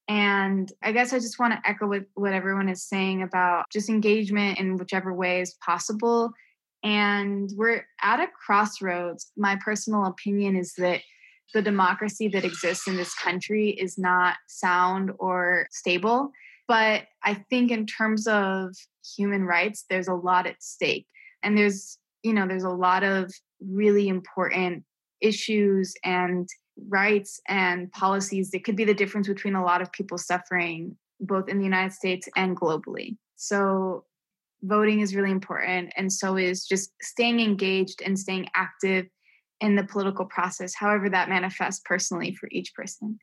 [0.08, 3.90] And I guess I just want to echo what, what everyone is saying about just
[3.90, 6.32] engagement in whichever way is possible
[6.84, 9.32] and we're at a crossroads.
[9.38, 11.02] My personal opinion is that
[11.54, 16.32] the democracy that exists in this country is not sound or stable.
[16.68, 18.76] But I think, in terms of
[19.16, 21.06] human rights, there's a lot at stake.
[21.44, 24.84] And there's, you know, there's a lot of really important
[25.22, 26.50] issues and
[26.90, 31.48] rights and policies that could be the difference between a lot of people suffering both
[31.48, 33.16] in the United States and globally.
[33.36, 34.06] So
[34.66, 39.06] voting is really important and so is just staying engaged and staying active
[39.62, 43.18] in the political process however that manifests personally for each person.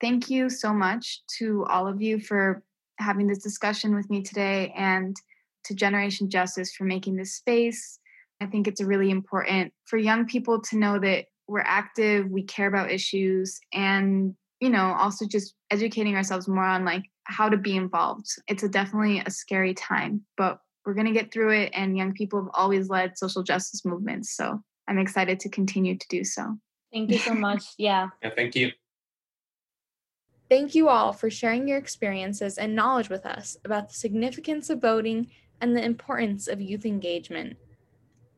[0.00, 2.62] Thank you so much to all of you for
[2.98, 5.16] having this discussion with me today and
[5.64, 7.98] to generation justice for making this space.
[8.40, 12.68] I think it's really important for young people to know that we're active we care
[12.68, 17.76] about issues and you know also just educating ourselves more on like how to be
[17.76, 18.26] involved.
[18.48, 21.70] It's a definitely a scary time but we're going to get through it.
[21.74, 24.34] And young people have always led social justice movements.
[24.36, 26.56] So I'm excited to continue to do so.
[26.92, 27.64] Thank you so much.
[27.78, 28.08] Yeah.
[28.22, 28.72] Yeah, thank you.
[30.48, 34.80] Thank you all for sharing your experiences and knowledge with us about the significance of
[34.80, 37.56] voting and the importance of youth engagement.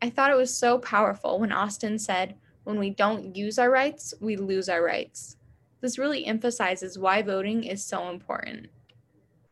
[0.02, 4.12] I thought it was so powerful when Austin said, when we don't use our rights,
[4.20, 5.37] we lose our rights.
[5.81, 8.66] This really emphasizes why voting is so important.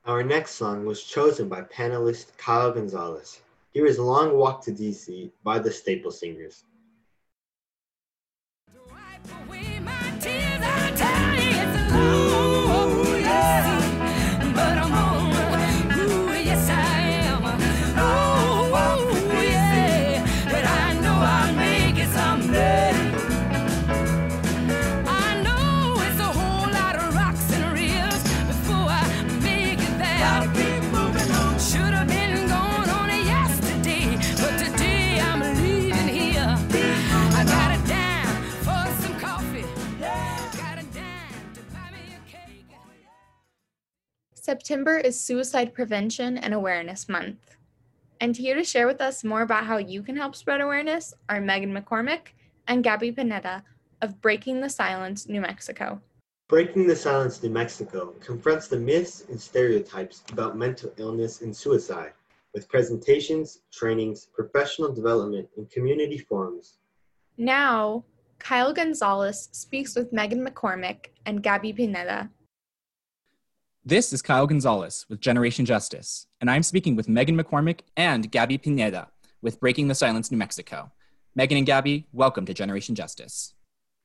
[0.07, 3.43] Our next song was chosen by panelist Kyle Gonzalez.
[3.75, 6.65] Here is Long Walk to DC by the Staple Singers.
[44.51, 47.57] September is Suicide Prevention and Awareness Month.
[48.21, 51.41] And here to share with us more about how you can help spread awareness are
[51.41, 52.33] Megan McCormick
[52.67, 53.63] and Gabby Pineda
[54.03, 56.01] of Breaking the Silence, New Mexico.
[56.49, 62.11] Breaking the Silence New Mexico confronts the myths and stereotypes about mental illness and suicide
[62.53, 66.79] with presentations, trainings, professional development, and community forums.
[67.39, 68.03] Now,
[68.41, 72.31] Kyle Gonzalez speaks with Megan McCormick and Gabby Pineda.
[73.87, 78.59] This is Kyle Gonzalez with Generation Justice, and I'm speaking with Megan McCormick and Gabby
[78.59, 79.09] Pineda
[79.41, 80.93] with Breaking the Silence New Mexico.
[81.35, 83.55] Megan and Gabby, welcome to Generation Justice.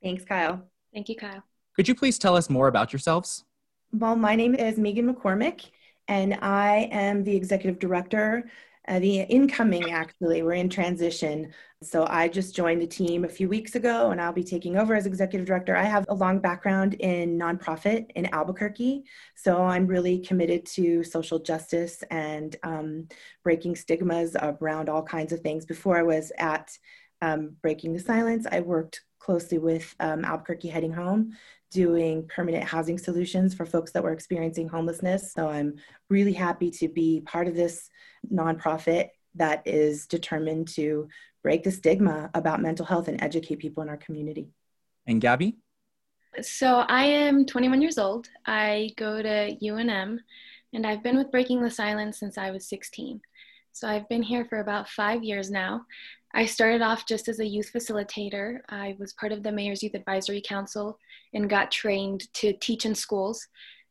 [0.01, 0.61] Thanks, Kyle.
[0.93, 1.43] Thank you, Kyle.
[1.75, 3.43] Could you please tell us more about yourselves?
[3.91, 5.65] Well, my name is Megan McCormick,
[6.07, 8.49] and I am the executive director
[8.87, 11.53] uh, the incoming actually we're in transition.
[11.83, 14.95] So i just joined the team a few weeks ago and i'll be taking over
[14.95, 15.75] as executive director.
[15.75, 19.03] I have a long background in nonprofit in albuquerque
[19.35, 23.07] so i'm really committed to social justice and um,
[23.43, 25.65] breaking stigmas around all kinds of things.
[25.65, 26.77] Before i was at
[27.21, 31.33] um, breaking the silence i worked closely with um, albuquerque heading home
[31.75, 35.33] doing permanent housing solutions for folks that were experiencing homelessness.
[35.33, 35.75] So I'm
[36.09, 37.89] really happy to be part of this
[38.33, 41.09] nonprofit that is determined to
[41.43, 44.47] break the stigma about mental health and educate people in our community.
[45.05, 45.57] And Gabby?
[46.41, 48.29] So I am 21 years old.
[48.45, 50.19] I go to UNM
[50.73, 53.19] and I've been with Breaking the Silence since I was 16.
[53.75, 55.85] So I've been here for about five years now.
[56.33, 58.59] I started off just as a youth facilitator.
[58.69, 60.97] I was part of the Mayor's Youth Advisory Council
[61.33, 63.45] and got trained to teach in schools.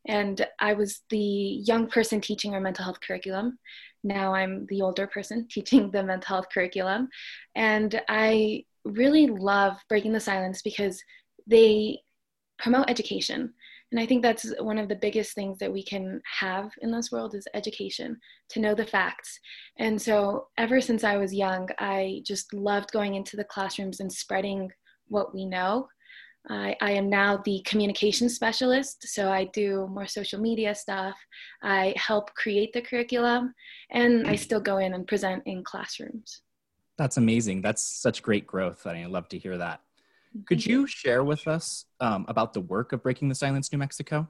[0.07, 3.59] And I was the young person teaching our mental health curriculum.
[4.03, 7.11] Now I'm the older person teaching the mental health curriculum.
[7.55, 10.99] And I really love Breaking the Silence because
[11.47, 12.01] they
[12.59, 13.53] promote education.
[13.95, 17.13] And I think that's one of the biggest things that we can have in this
[17.13, 19.39] world is education, to know the facts.
[19.79, 24.13] And so ever since I was young, I just loved going into the classrooms and
[24.13, 24.69] spreading
[25.07, 25.87] what we know.
[26.51, 31.15] I, I am now the communication specialist, so I do more social media stuff.
[31.63, 33.55] I help create the curriculum,
[33.93, 36.43] and I still go in and present in classrooms.
[36.99, 37.63] That's amazing.
[37.63, 38.89] That's such great growth.
[38.89, 39.83] I love to hear that.
[40.47, 44.29] Could you share with us um, about the work of Breaking the Silence New Mexico?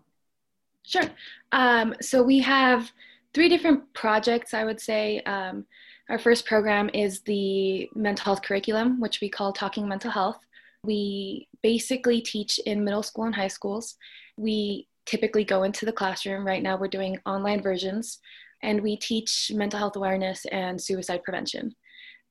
[0.83, 1.11] Sure.
[1.53, 2.93] Um, so we have
[3.33, 5.21] three different projects, I would say.
[5.21, 5.65] Um,
[6.11, 10.39] our first program is the mental health curriculum, which we call Talking Mental Health.
[10.83, 13.97] We basically teach in middle school and high schools.
[14.37, 16.47] We typically go into the classroom.
[16.47, 18.19] Right now, we're doing online versions,
[18.63, 21.75] and we teach mental health awareness and suicide prevention.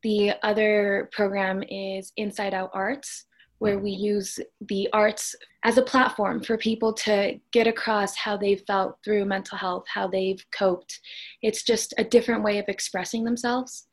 [0.03, 3.25] The other program is Inside Out Arts,
[3.63, 8.61] where we use the arts as a platform for people to get across how they've
[8.67, 10.99] felt through mental health, how they've coped.
[11.41, 13.87] It's just a different way of expressing themselves.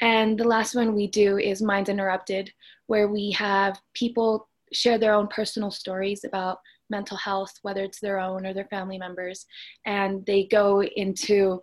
[0.00, 2.52] And the last one we do is Minds Interrupted,
[2.88, 6.58] where we have people share their own personal stories about
[6.90, 9.46] mental health, whether it's their own or their family members.
[9.86, 11.62] And they go into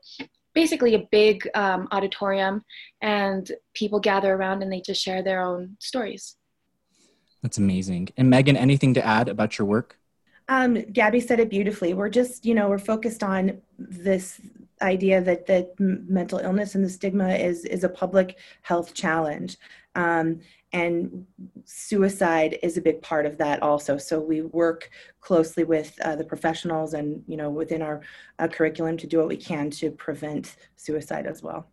[0.55, 2.63] basically a big um, auditorium,
[3.01, 6.37] and people gather around and they just share their own stories.
[7.41, 8.09] That's amazing.
[8.17, 9.97] And Megan, anything to add about your work?
[10.49, 11.93] Um, Gabby said it beautifully.
[11.93, 14.41] We're just, you know, we're focused on this
[14.81, 19.57] idea that that mental illness and the stigma is is a public health challenge,
[19.95, 20.39] um,
[20.73, 21.25] and
[21.65, 23.97] suicide is a big part of that also.
[23.97, 24.89] So we work
[25.21, 28.01] closely with uh, the professionals and you know within our
[28.39, 31.67] uh, curriculum to do what we can to prevent suicide as well.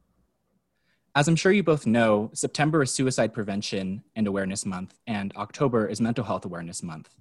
[1.16, 5.86] As I'm sure you both know, September is Suicide Prevention and Awareness Month, and October
[5.86, 7.14] is Mental Health Awareness Month.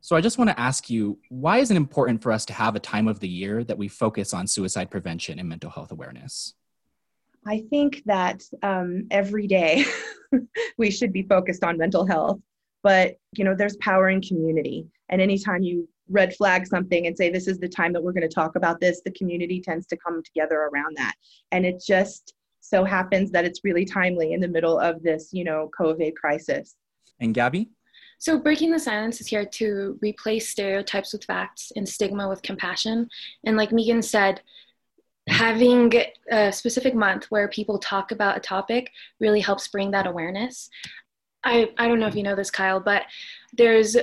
[0.00, 2.76] So I just want to ask you why is it important for us to have
[2.76, 6.54] a time of the year that we focus on suicide prevention and mental health awareness?
[7.44, 9.84] I think that um, every day
[10.78, 12.38] we should be focused on mental health,
[12.84, 14.86] but you know, there's power in community.
[15.08, 18.28] And anytime you red flag something and say, this is the time that we're going
[18.28, 21.14] to talk about this, the community tends to come together around that.
[21.50, 25.44] And it just, so happens that it's really timely in the middle of this, you
[25.44, 26.76] know, COVID crisis.
[27.20, 27.70] And Gabby?
[28.18, 33.08] So, Breaking the Silence is here to replace stereotypes with facts and stigma with compassion.
[33.44, 34.42] And, like Megan said,
[35.26, 35.92] having
[36.30, 38.90] a specific month where people talk about a topic
[39.20, 40.68] really helps bring that awareness.
[41.44, 43.04] I, I don't know if you know this, Kyle, but
[43.54, 43.96] there's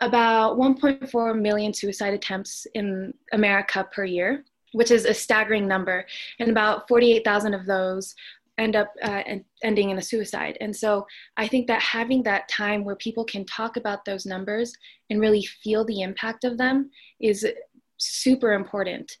[0.00, 6.06] about 1.4 million suicide attempts in America per year which is a staggering number.
[6.38, 8.14] And about 48,000 of those
[8.58, 9.22] end up uh,
[9.62, 10.58] ending in a suicide.
[10.60, 11.06] And so
[11.36, 14.72] I think that having that time where people can talk about those numbers
[15.08, 16.90] and really feel the impact of them
[17.20, 17.46] is
[17.96, 19.16] super important.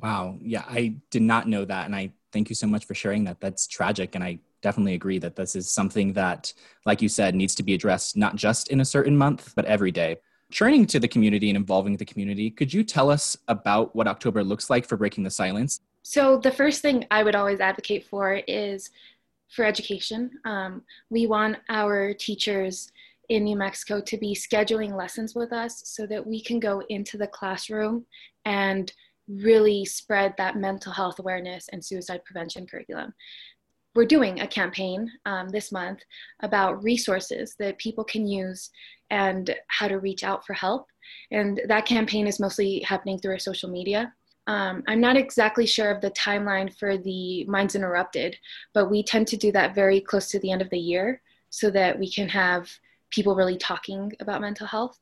[0.00, 0.38] Wow.
[0.40, 1.86] Yeah, I did not know that.
[1.86, 3.40] And I thank you so much for sharing that.
[3.40, 4.14] That's tragic.
[4.14, 6.52] And I definitely agree that this is something that,
[6.86, 9.90] like you said, needs to be addressed not just in a certain month, but every
[9.90, 10.16] day.
[10.52, 14.44] Turning to the community and involving the community, could you tell us about what October
[14.44, 15.80] looks like for Breaking the Silence?
[16.02, 18.90] So, the first thing I would always advocate for is
[19.48, 20.30] for education.
[20.44, 22.92] Um, we want our teachers
[23.30, 27.16] in New Mexico to be scheduling lessons with us so that we can go into
[27.16, 28.04] the classroom
[28.44, 28.92] and
[29.28, 33.14] really spread that mental health awareness and suicide prevention curriculum.
[33.94, 36.00] We're doing a campaign um, this month
[36.40, 38.70] about resources that people can use
[39.12, 40.86] and how to reach out for help.
[41.30, 44.12] And that campaign is mostly happening through our social media.
[44.46, 48.36] Um, I'm not exactly sure of the timeline for the Minds Interrupted,
[48.72, 51.70] but we tend to do that very close to the end of the year so
[51.70, 52.70] that we can have
[53.10, 54.98] people really talking about mental health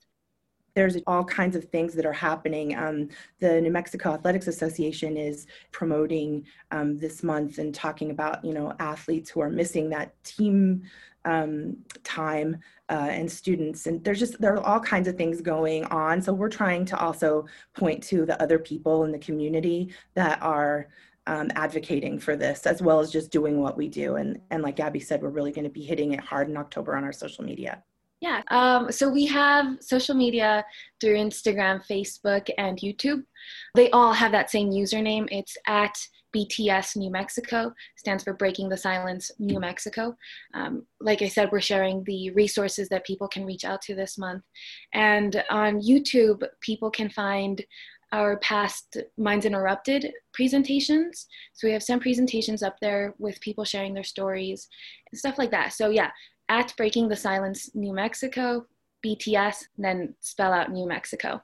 [0.75, 2.77] there's all kinds of things that are happening.
[2.77, 3.09] Um,
[3.41, 8.75] the New Mexico Athletics Association is promoting um, this month and talking about, you know,
[8.79, 10.83] athletes who are missing that team
[11.25, 12.57] um, time
[12.89, 13.87] uh, and students.
[13.87, 16.21] And there's just, there are all kinds of things going on.
[16.23, 20.89] So we're trying to also point to the other people in the community that are
[21.27, 24.17] um, advocating for this, as well as just doing what we do.
[24.17, 26.97] And, and like Gabby said, we're really going to be hitting it hard in October
[26.97, 27.83] on our social media.
[28.21, 28.43] Yeah.
[28.49, 30.65] Um, so we have social media
[31.01, 33.23] through Instagram, Facebook, and YouTube.
[33.75, 35.27] They all have that same username.
[35.31, 35.97] It's at
[36.35, 40.17] BTS New Mexico, stands for Breaking the Silence New Mexico.
[40.55, 44.19] Um, like I said, we're sharing the resources that people can reach out to this
[44.19, 44.45] month.
[44.93, 47.65] And on YouTube, people can find
[48.13, 51.27] our past Minds Interrupted presentations.
[51.53, 54.69] So we have some presentations up there with people sharing their stories
[55.11, 55.73] and stuff like that.
[55.73, 56.11] So yeah,
[56.49, 58.67] at Breaking the Silence New Mexico,
[59.05, 61.43] BTS, then spell out New Mexico.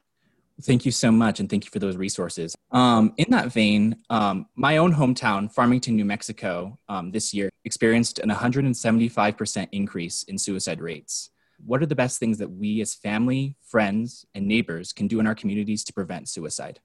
[0.63, 2.55] Thank you so much, and thank you for those resources.
[2.71, 8.21] Um, in that vein, um, my own hometown, Farmington, New Mexico, um, this year experienced
[8.21, 11.31] an 175% increase in suicide rates.
[11.65, 15.27] What are the best things that we as family, friends, and neighbors can do in
[15.27, 16.81] our communities to prevent suicide?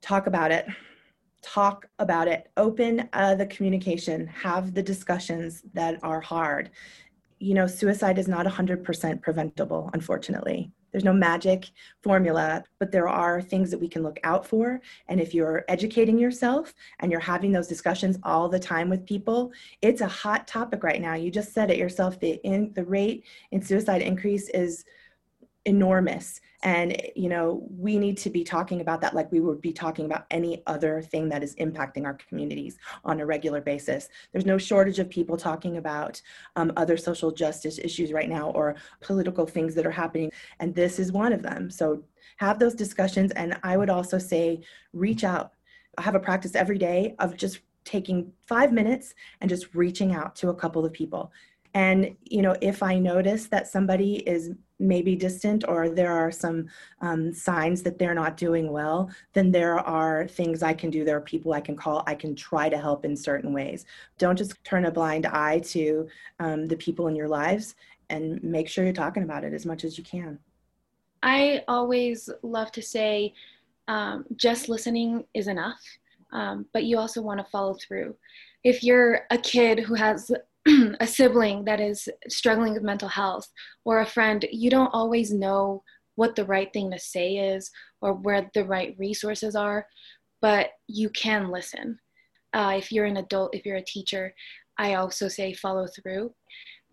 [0.00, 0.66] Talk about it.
[1.42, 2.50] Talk about it.
[2.56, 4.26] Open uh, the communication.
[4.26, 6.70] Have the discussions that are hard
[7.40, 10.70] you know, suicide is not 100% preventable, unfortunately.
[10.92, 11.70] There's no magic
[12.02, 14.80] formula, but there are things that we can look out for.
[15.08, 19.52] And if you're educating yourself and you're having those discussions all the time with people,
[19.82, 21.14] it's a hot topic right now.
[21.14, 22.18] You just said it yourself.
[22.20, 24.84] The in, the rate in suicide increase is
[25.64, 26.40] enormous.
[26.62, 30.04] And you know we need to be talking about that like we would be talking
[30.04, 34.08] about any other thing that is impacting our communities on a regular basis.
[34.32, 36.20] There's no shortage of people talking about
[36.56, 40.30] um, other social justice issues right now or political things that are happening
[40.60, 41.70] and this is one of them.
[41.70, 42.02] So
[42.36, 44.60] have those discussions and i would also say
[44.92, 45.52] reach out.
[45.98, 50.36] I have a practice every day of just taking five minutes and just reaching out
[50.36, 51.32] to a couple of people
[51.74, 56.66] and you know if i notice that somebody is maybe distant or there are some
[57.02, 61.04] um, signs that they're not doing well then there are things i can do.
[61.04, 62.02] There are people i can call.
[62.06, 63.84] I can try to help in certain ways.
[64.18, 66.08] Don't just turn a blind eye to
[66.38, 67.74] um, the people in your lives
[68.08, 70.38] and make sure you're talking about it as much as you can.
[71.22, 73.34] I always love to say
[73.88, 75.80] um, just listening is enough.
[76.32, 78.14] Um, but you also want to follow through.
[78.62, 80.30] If you're a kid who has
[81.00, 83.48] a sibling that is struggling with mental health
[83.84, 85.82] or a friend, you don't always know
[86.16, 87.70] what the right thing to say is
[88.02, 89.86] or where the right resources are,
[90.42, 91.98] but you can listen.
[92.52, 94.34] Uh, if you're an adult, if you're a teacher,
[94.78, 96.34] I also say follow through.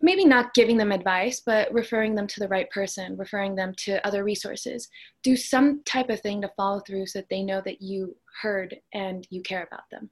[0.00, 4.06] Maybe not giving them advice, but referring them to the right person, referring them to
[4.06, 4.88] other resources.
[5.24, 8.76] Do some type of thing to follow through so that they know that you heard
[8.94, 10.08] and you care about them.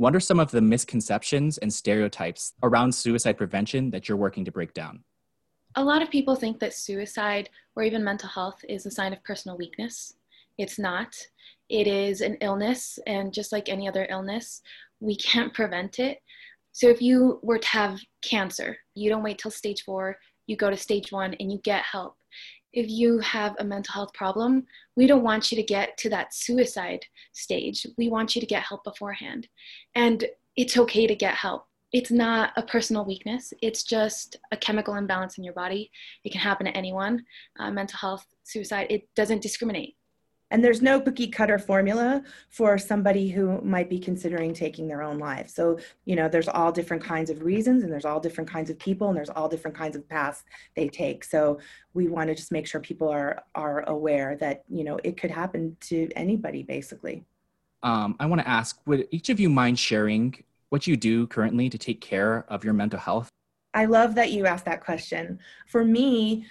[0.00, 4.50] What are some of the misconceptions and stereotypes around suicide prevention that you're working to
[4.50, 5.04] break down?
[5.74, 9.22] A lot of people think that suicide or even mental health is a sign of
[9.24, 10.14] personal weakness.
[10.56, 11.14] It's not.
[11.68, 14.62] It is an illness, and just like any other illness,
[15.00, 16.20] we can't prevent it.
[16.72, 20.70] So if you were to have cancer, you don't wait till stage four, you go
[20.70, 22.16] to stage one and you get help
[22.72, 24.66] if you have a mental health problem,
[24.96, 27.86] we don't want you to get to that suicide stage.
[27.98, 29.48] We want you to get help beforehand.
[29.94, 30.24] And
[30.56, 31.66] it's okay to get help.
[31.92, 35.90] It's not a personal weakness, it's just a chemical imbalance in your body.
[36.24, 37.24] It can happen to anyone.
[37.58, 39.96] Uh, mental health, suicide, it doesn't discriminate.
[40.50, 45.18] And there's no cookie cutter formula for somebody who might be considering taking their own
[45.18, 45.48] life.
[45.48, 48.78] So, you know, there's all different kinds of reasons and there's all different kinds of
[48.78, 50.44] people and there's all different kinds of paths
[50.74, 51.24] they take.
[51.24, 51.60] So
[51.94, 55.30] we want to just make sure people are are aware that, you know, it could
[55.30, 57.24] happen to anybody basically.
[57.82, 61.68] um, I want to ask would each of you mind sharing what you do currently
[61.68, 63.28] to take care of your mental health?
[63.74, 65.38] I love that you asked that question.
[65.68, 66.46] For me,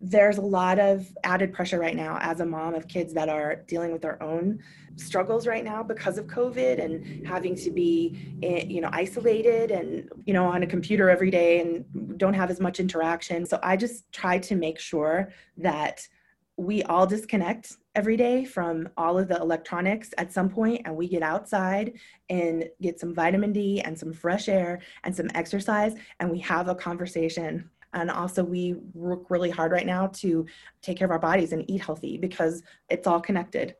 [0.00, 3.56] there's a lot of added pressure right now as a mom of kids that are
[3.66, 4.58] dealing with their own
[4.96, 10.08] struggles right now because of covid and having to be eh, you know isolated and
[10.24, 11.84] you know on a computer every day and
[12.18, 13.44] don't have as much interaction.
[13.44, 16.06] So i just try to make sure that
[16.58, 21.06] we all disconnect every day from all of the electronics at some point and we
[21.06, 21.92] get outside
[22.30, 26.68] and get some vitamin D and some fresh air and some exercise and we have
[26.68, 30.46] a conversation and also we work really hard right now to
[30.82, 33.74] take care of our bodies and eat healthy because it's all connected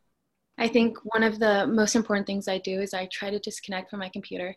[0.57, 3.89] I think one of the most important things I do is I try to disconnect
[3.89, 4.55] from my computer.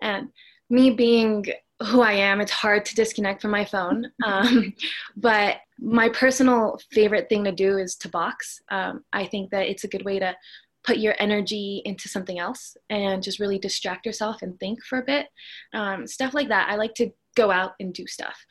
[0.00, 0.28] And
[0.68, 1.44] me being
[1.82, 4.10] who I am, it's hard to disconnect from my phone.
[4.24, 4.74] Um,
[5.16, 8.60] but my personal favorite thing to do is to box.
[8.70, 10.36] Um, I think that it's a good way to
[10.84, 15.04] put your energy into something else and just really distract yourself and think for a
[15.04, 15.26] bit.
[15.74, 16.68] Um, stuff like that.
[16.70, 18.46] I like to go out and do stuff.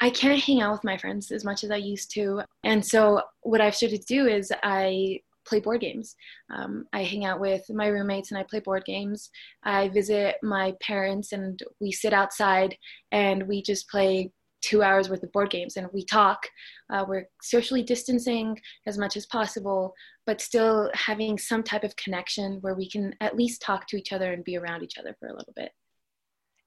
[0.00, 2.42] I can't hang out with my friends as much as I used to.
[2.64, 6.14] And so, what I've started to do is I play board games.
[6.54, 9.30] Um, I hang out with my roommates and I play board games.
[9.64, 12.76] I visit my parents and we sit outside
[13.12, 14.30] and we just play
[14.60, 16.46] two hours worth of board games and we talk.
[16.90, 19.94] Uh, we're socially distancing as much as possible,
[20.26, 24.12] but still having some type of connection where we can at least talk to each
[24.12, 25.70] other and be around each other for a little bit.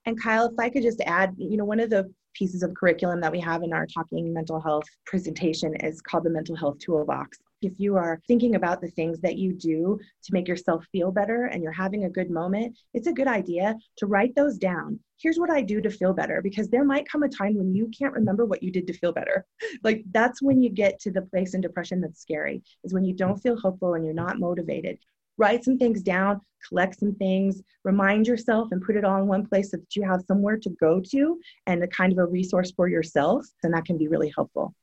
[0.06, 3.22] And Kyle, if I could just add, you know, one of the pieces of curriculum
[3.22, 7.38] that we have in our Talking Mental Health presentation is called the Mental Health Toolbox.
[7.62, 11.46] If you are thinking about the things that you do to make yourself feel better
[11.46, 15.00] and you're having a good moment, it's a good idea to write those down.
[15.18, 17.92] Here's what I do to feel better, because there might come a time when you
[17.96, 19.46] can't remember what you did to feel better.
[19.84, 23.14] Like that's when you get to the place in depression that's scary, is when you
[23.14, 24.98] don't feel hopeful and you're not motivated
[25.38, 29.46] write some things down, collect some things, remind yourself and put it all in one
[29.46, 32.72] place so that you have somewhere to go to and a kind of a resource
[32.72, 33.46] for yourself.
[33.64, 34.74] And that can be really helpful.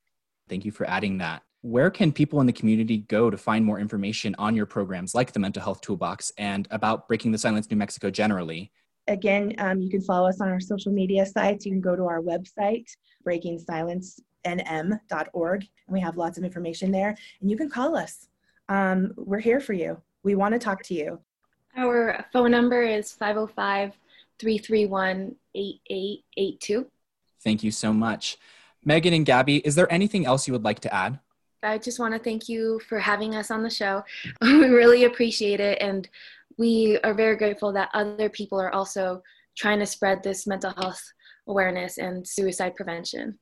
[0.49, 1.43] Thank you for adding that.
[1.63, 5.33] Where can people in the community go to find more information on your programs like
[5.33, 8.71] the Mental Health Toolbox and about Breaking the Silence New Mexico generally?
[9.09, 11.67] Again, um, you can follow us on our social media sites.
[11.67, 12.87] You can go to our website,
[13.27, 17.17] breakingsilencenm.org, and we have lots of information there.
[17.41, 18.29] And you can call us.
[18.69, 20.01] Um, we're here for you.
[20.23, 21.21] We want to talk to you.
[21.77, 23.97] Our phone number is 505
[24.39, 26.87] 331 8882.
[27.43, 28.37] Thank you so much.
[28.85, 31.19] Megan and Gabby, is there anything else you would like to add?
[31.63, 34.05] I just want to thank you for having us on the show.
[34.41, 35.79] we really appreciate it.
[35.81, 36.09] And
[36.57, 39.23] we are very grateful that other people are also
[39.57, 41.03] trying to spread this mental health
[41.49, 43.39] awareness and suicide prevention.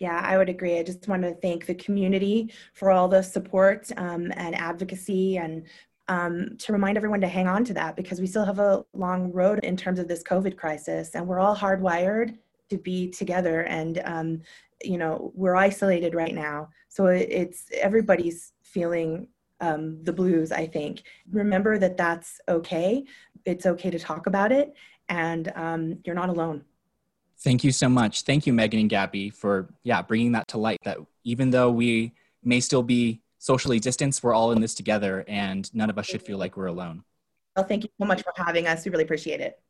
[0.00, 0.78] Yeah, I would agree.
[0.78, 5.64] I just want to thank the community for all the support um, and advocacy and
[6.08, 9.32] um, to remind everyone to hang on to that because we still have a long
[9.32, 12.36] road in terms of this COVID crisis and we're all hardwired
[12.70, 14.42] to be together and, um,
[14.82, 16.68] you know, we're isolated right now.
[16.88, 19.28] So it's everybody's feeling
[19.60, 21.04] um, the blues, I think.
[21.30, 23.04] Remember that that's okay.
[23.44, 24.74] It's okay to talk about it
[25.08, 26.64] and um, you're not alone.
[27.44, 28.22] Thank you so much.
[28.22, 30.80] Thank you, Megan and Gabby, for yeah bringing that to light.
[30.84, 35.72] That even though we may still be socially distanced, we're all in this together, and
[35.74, 37.04] none of us should feel like we're alone.
[37.54, 38.86] Well, thank you so much for having us.
[38.86, 39.60] We really appreciate it.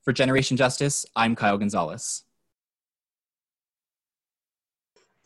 [0.00, 2.24] For Generation Justice, I'm Kyle Gonzalez.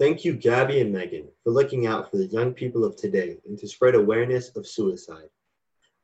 [0.01, 3.57] Thank you, Gabby and Megan, for looking out for the young people of today and
[3.59, 5.29] to spread awareness of suicide.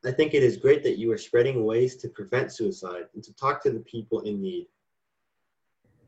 [0.05, 3.35] I think it is great that you are spreading ways to prevent suicide and to
[3.35, 4.69] talk to the people in need.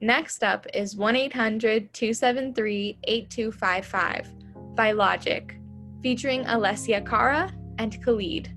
[0.02, 5.54] Next up is 1 800 273 8255 by Logic,
[6.02, 8.50] featuring Alessia Cara and Khalid.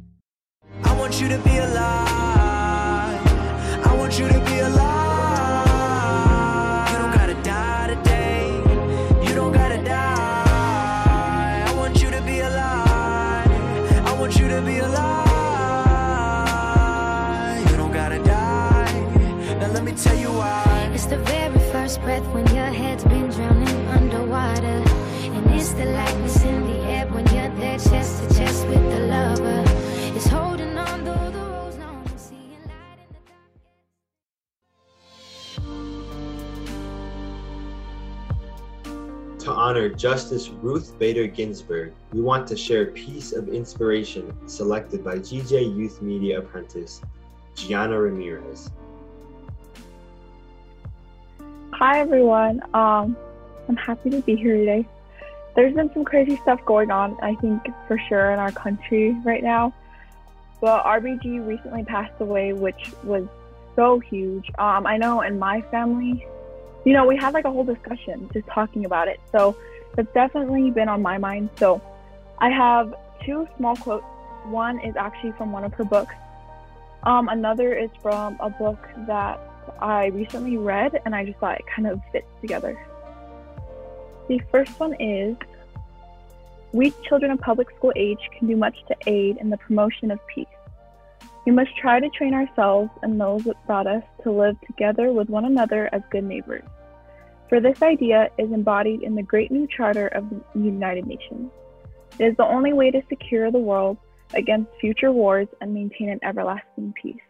[0.85, 3.27] I want you to be alive.
[3.85, 5.12] I want you to be alive.
[21.97, 24.83] Breath when your head's been drowning underwater.
[25.35, 28.99] And it's the lightness in the air when you're there chest to chest with the
[28.99, 29.63] lover.
[30.15, 33.19] It's holding on though the road's long seeing light in the
[39.27, 39.39] dark.
[39.39, 45.03] To honor Justice Ruth Bader Ginsburg, we want to share a piece of inspiration selected
[45.03, 47.01] by GJ Youth Media apprentice
[47.55, 48.71] Gianna Ramirez.
[51.85, 52.61] Hi everyone.
[52.73, 53.17] Um,
[53.67, 54.87] I'm happy to be here today.
[55.53, 59.43] There's been some crazy stuff going on, I think, for sure, in our country right
[59.43, 59.73] now.
[60.61, 63.27] but RBG recently passed away, which was
[63.75, 64.49] so huge.
[64.57, 66.25] Um, I know in my family,
[66.85, 69.19] you know, we had like a whole discussion just talking about it.
[69.33, 69.57] So
[69.97, 71.49] that's definitely been on my mind.
[71.57, 71.81] So
[72.37, 74.05] I have two small quotes.
[74.45, 76.15] One is actually from one of her books.
[77.03, 79.37] Um, another is from a book that
[79.79, 82.77] I recently read, and I just thought it kind of fits together.
[84.27, 85.35] The first one is
[86.71, 90.19] We children of public school age can do much to aid in the promotion of
[90.27, 90.47] peace.
[91.45, 95.45] We must try to train ourselves and those about us to live together with one
[95.45, 96.63] another as good neighbors.
[97.49, 101.51] For this idea is embodied in the Great New Charter of the United Nations.
[102.17, 103.97] It is the only way to secure the world
[104.33, 107.21] against future wars and maintain an everlasting peace.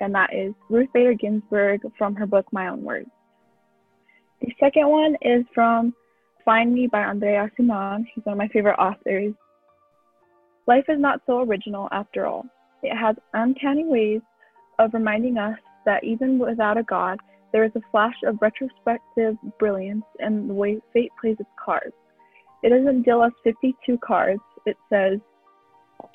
[0.00, 3.10] And that is Ruth Bader Ginsburg from her book My Own Words.
[4.40, 5.94] The second one is from
[6.44, 8.04] Find Me by André Aciman.
[8.14, 9.32] He's one of my favorite authors.
[10.66, 12.44] Life is not so original after all.
[12.82, 14.20] It has uncanny ways
[14.78, 17.18] of reminding us that even without a God,
[17.52, 21.94] there is a flash of retrospective brilliance in the way fate plays its cards.
[22.62, 25.20] It doesn't deal us 52 cards, it says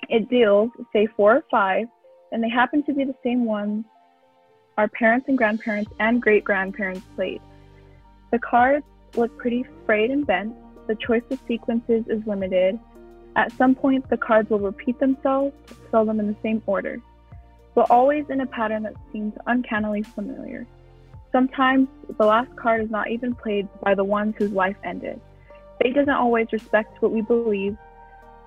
[0.09, 1.87] it deals, say, four or five,
[2.31, 3.85] and they happen to be the same ones
[4.77, 7.41] our parents and grandparents and great grandparents played.
[8.31, 10.55] The cards look pretty frayed and bent,
[10.87, 12.79] the choice of sequences is limited,
[13.35, 15.53] at some point, the cards will repeat themselves,
[15.91, 17.01] seldom in the same order,
[17.75, 20.67] but always in a pattern that seems uncannily familiar.
[21.31, 25.21] Sometimes the last card is not even played by the ones whose life ended.
[25.81, 27.77] Fate doesn't always respect what we believe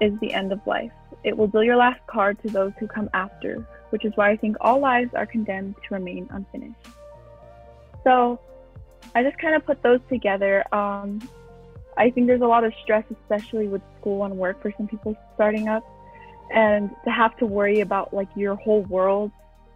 [0.01, 0.93] is the end of life.
[1.25, 4.37] It will deal your last card to those who come after, which is why I
[4.37, 6.75] think all lives are condemned to remain unfinished.
[8.05, 8.41] So
[9.15, 10.65] I just kind of put those together.
[10.75, 11.21] Um,
[11.97, 15.17] I think there's a lot of stress, especially with school and work for some people
[15.35, 15.85] starting up.
[16.53, 19.31] And to have to worry about like your whole world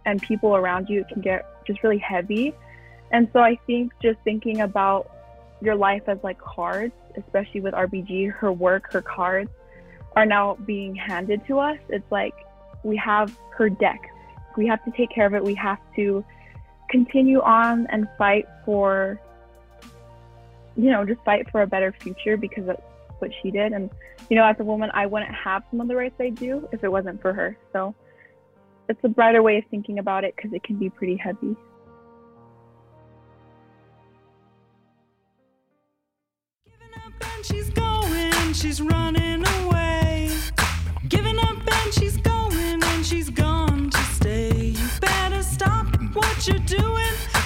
[0.05, 2.53] and people around you, it can get just really heavy.
[3.11, 5.11] And so I think just thinking about
[5.61, 9.49] your life as like cards, especially with RBG, her work, her cards
[10.15, 11.77] are now being handed to us.
[11.89, 12.33] It's like
[12.83, 14.09] we have her deck.
[14.55, 15.43] We have to take care of it.
[15.43, 16.25] We have to
[16.89, 19.19] continue on and fight for
[20.77, 22.81] you know, just fight for a better future because that's
[23.19, 23.73] what she did.
[23.73, 23.89] And,
[24.29, 26.83] you know, as a woman, I wouldn't have some of the rights I do if
[26.83, 27.57] it wasn't for her.
[27.73, 27.95] So
[28.87, 31.55] it's a brighter way of thinking about it because it can be pretty heavy.
[37.43, 39.66] she's going, she's running away.
[43.07, 44.51] She's gone to stay.
[44.51, 47.36] You better stop what you're doing.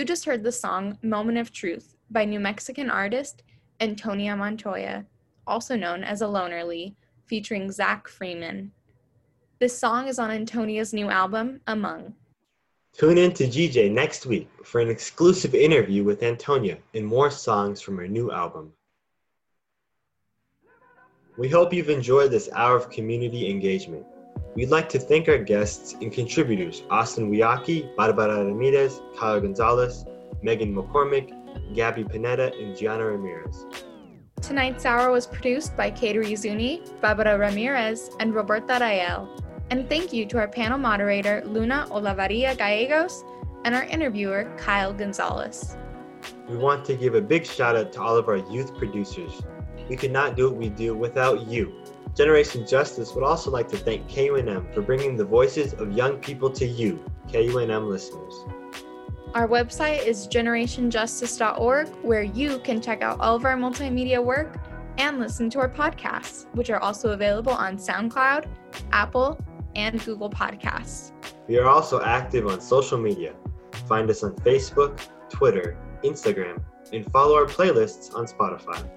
[0.00, 3.42] You just heard the song Moment of Truth by New Mexican artist
[3.80, 5.04] Antonia Montoya,
[5.46, 6.94] also known as Alonerly,
[7.26, 8.72] featuring Zach Freeman.
[9.58, 12.14] This song is on Antonia's new album, Among.
[12.94, 17.82] Tune in to GJ next week for an exclusive interview with Antonia and more songs
[17.82, 18.72] from her new album.
[21.36, 24.06] We hope you've enjoyed this hour of community engagement.
[24.56, 30.04] We'd like to thank our guests and contributors Austin Weahkee, Barbara Ramirez, Kyle Gonzalez,
[30.42, 31.30] Megan McCormick,
[31.72, 33.64] Gabby Pineda, and Gianna Ramirez.
[34.42, 39.28] Tonight's hour was produced by Kateri Zuni, Barbara Ramirez, and Roberta Rael.
[39.70, 43.22] And thank you to our panel moderator, Luna Olavarria Gallegos,
[43.64, 45.76] and our interviewer, Kyle Gonzalez.
[46.48, 49.42] We want to give a big shout out to all of our youth producers.
[49.88, 51.79] We could not do what we do without you.
[52.16, 56.50] Generation Justice would also like to thank KUNM for bringing the voices of young people
[56.50, 58.34] to you, KUNM listeners.
[59.34, 64.58] Our website is generationjustice.org, where you can check out all of our multimedia work
[64.98, 68.46] and listen to our podcasts, which are also available on SoundCloud,
[68.92, 69.38] Apple,
[69.76, 71.12] and Google Podcasts.
[71.46, 73.34] We are also active on social media.
[73.86, 78.90] Find us on Facebook, Twitter, Instagram, and follow our playlists on Spotify.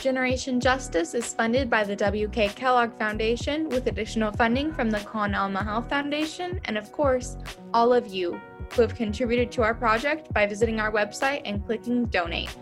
[0.00, 2.50] Generation Justice is funded by the W.K.
[2.50, 7.36] Kellogg Foundation with additional funding from the Con Alma Health Foundation and, of course,
[7.74, 8.40] all of you
[8.72, 12.54] who have contributed to our project by visiting our website and clicking donate.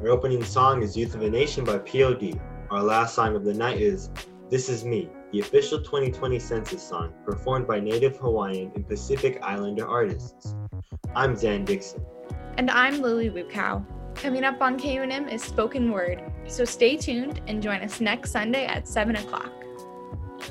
[0.00, 2.38] Our opening song is Youth of a Nation by POD.
[2.70, 4.10] Our last song of the night is
[4.50, 9.86] This Is Me the official 2020 census song performed by Native Hawaiian and Pacific Islander
[9.86, 10.54] artists.
[11.14, 12.04] I'm Zan Dixon.
[12.56, 13.84] And I'm Lily Wukow.
[14.14, 18.66] Coming up on KUNM is Spoken Word, so stay tuned and join us next Sunday
[18.66, 19.52] at 7 o'clock.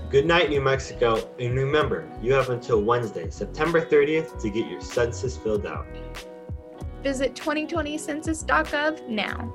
[0.10, 4.82] Good night, New Mexico, and remember, you have until Wednesday, September 30th to get your
[4.82, 5.86] census filled out.
[7.04, 9.54] Visit 2020census.gov now.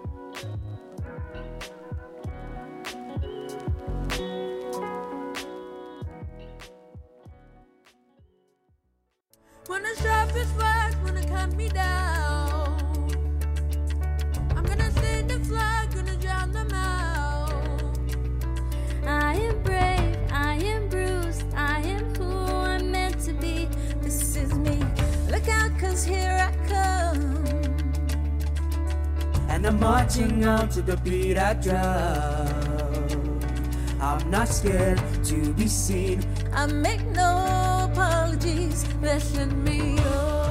[9.67, 12.42] When the sharpest words wanna cut me down,
[19.33, 23.67] I am brave, I am bruised, I am who I'm meant to be.
[24.03, 24.79] This is me.
[25.31, 27.47] Look out, cause here I come.
[29.49, 33.41] And I'm marching on to the beat I drum.
[34.03, 36.23] I'm not scared to be seen.
[36.53, 40.42] I make no apologies, listen me up.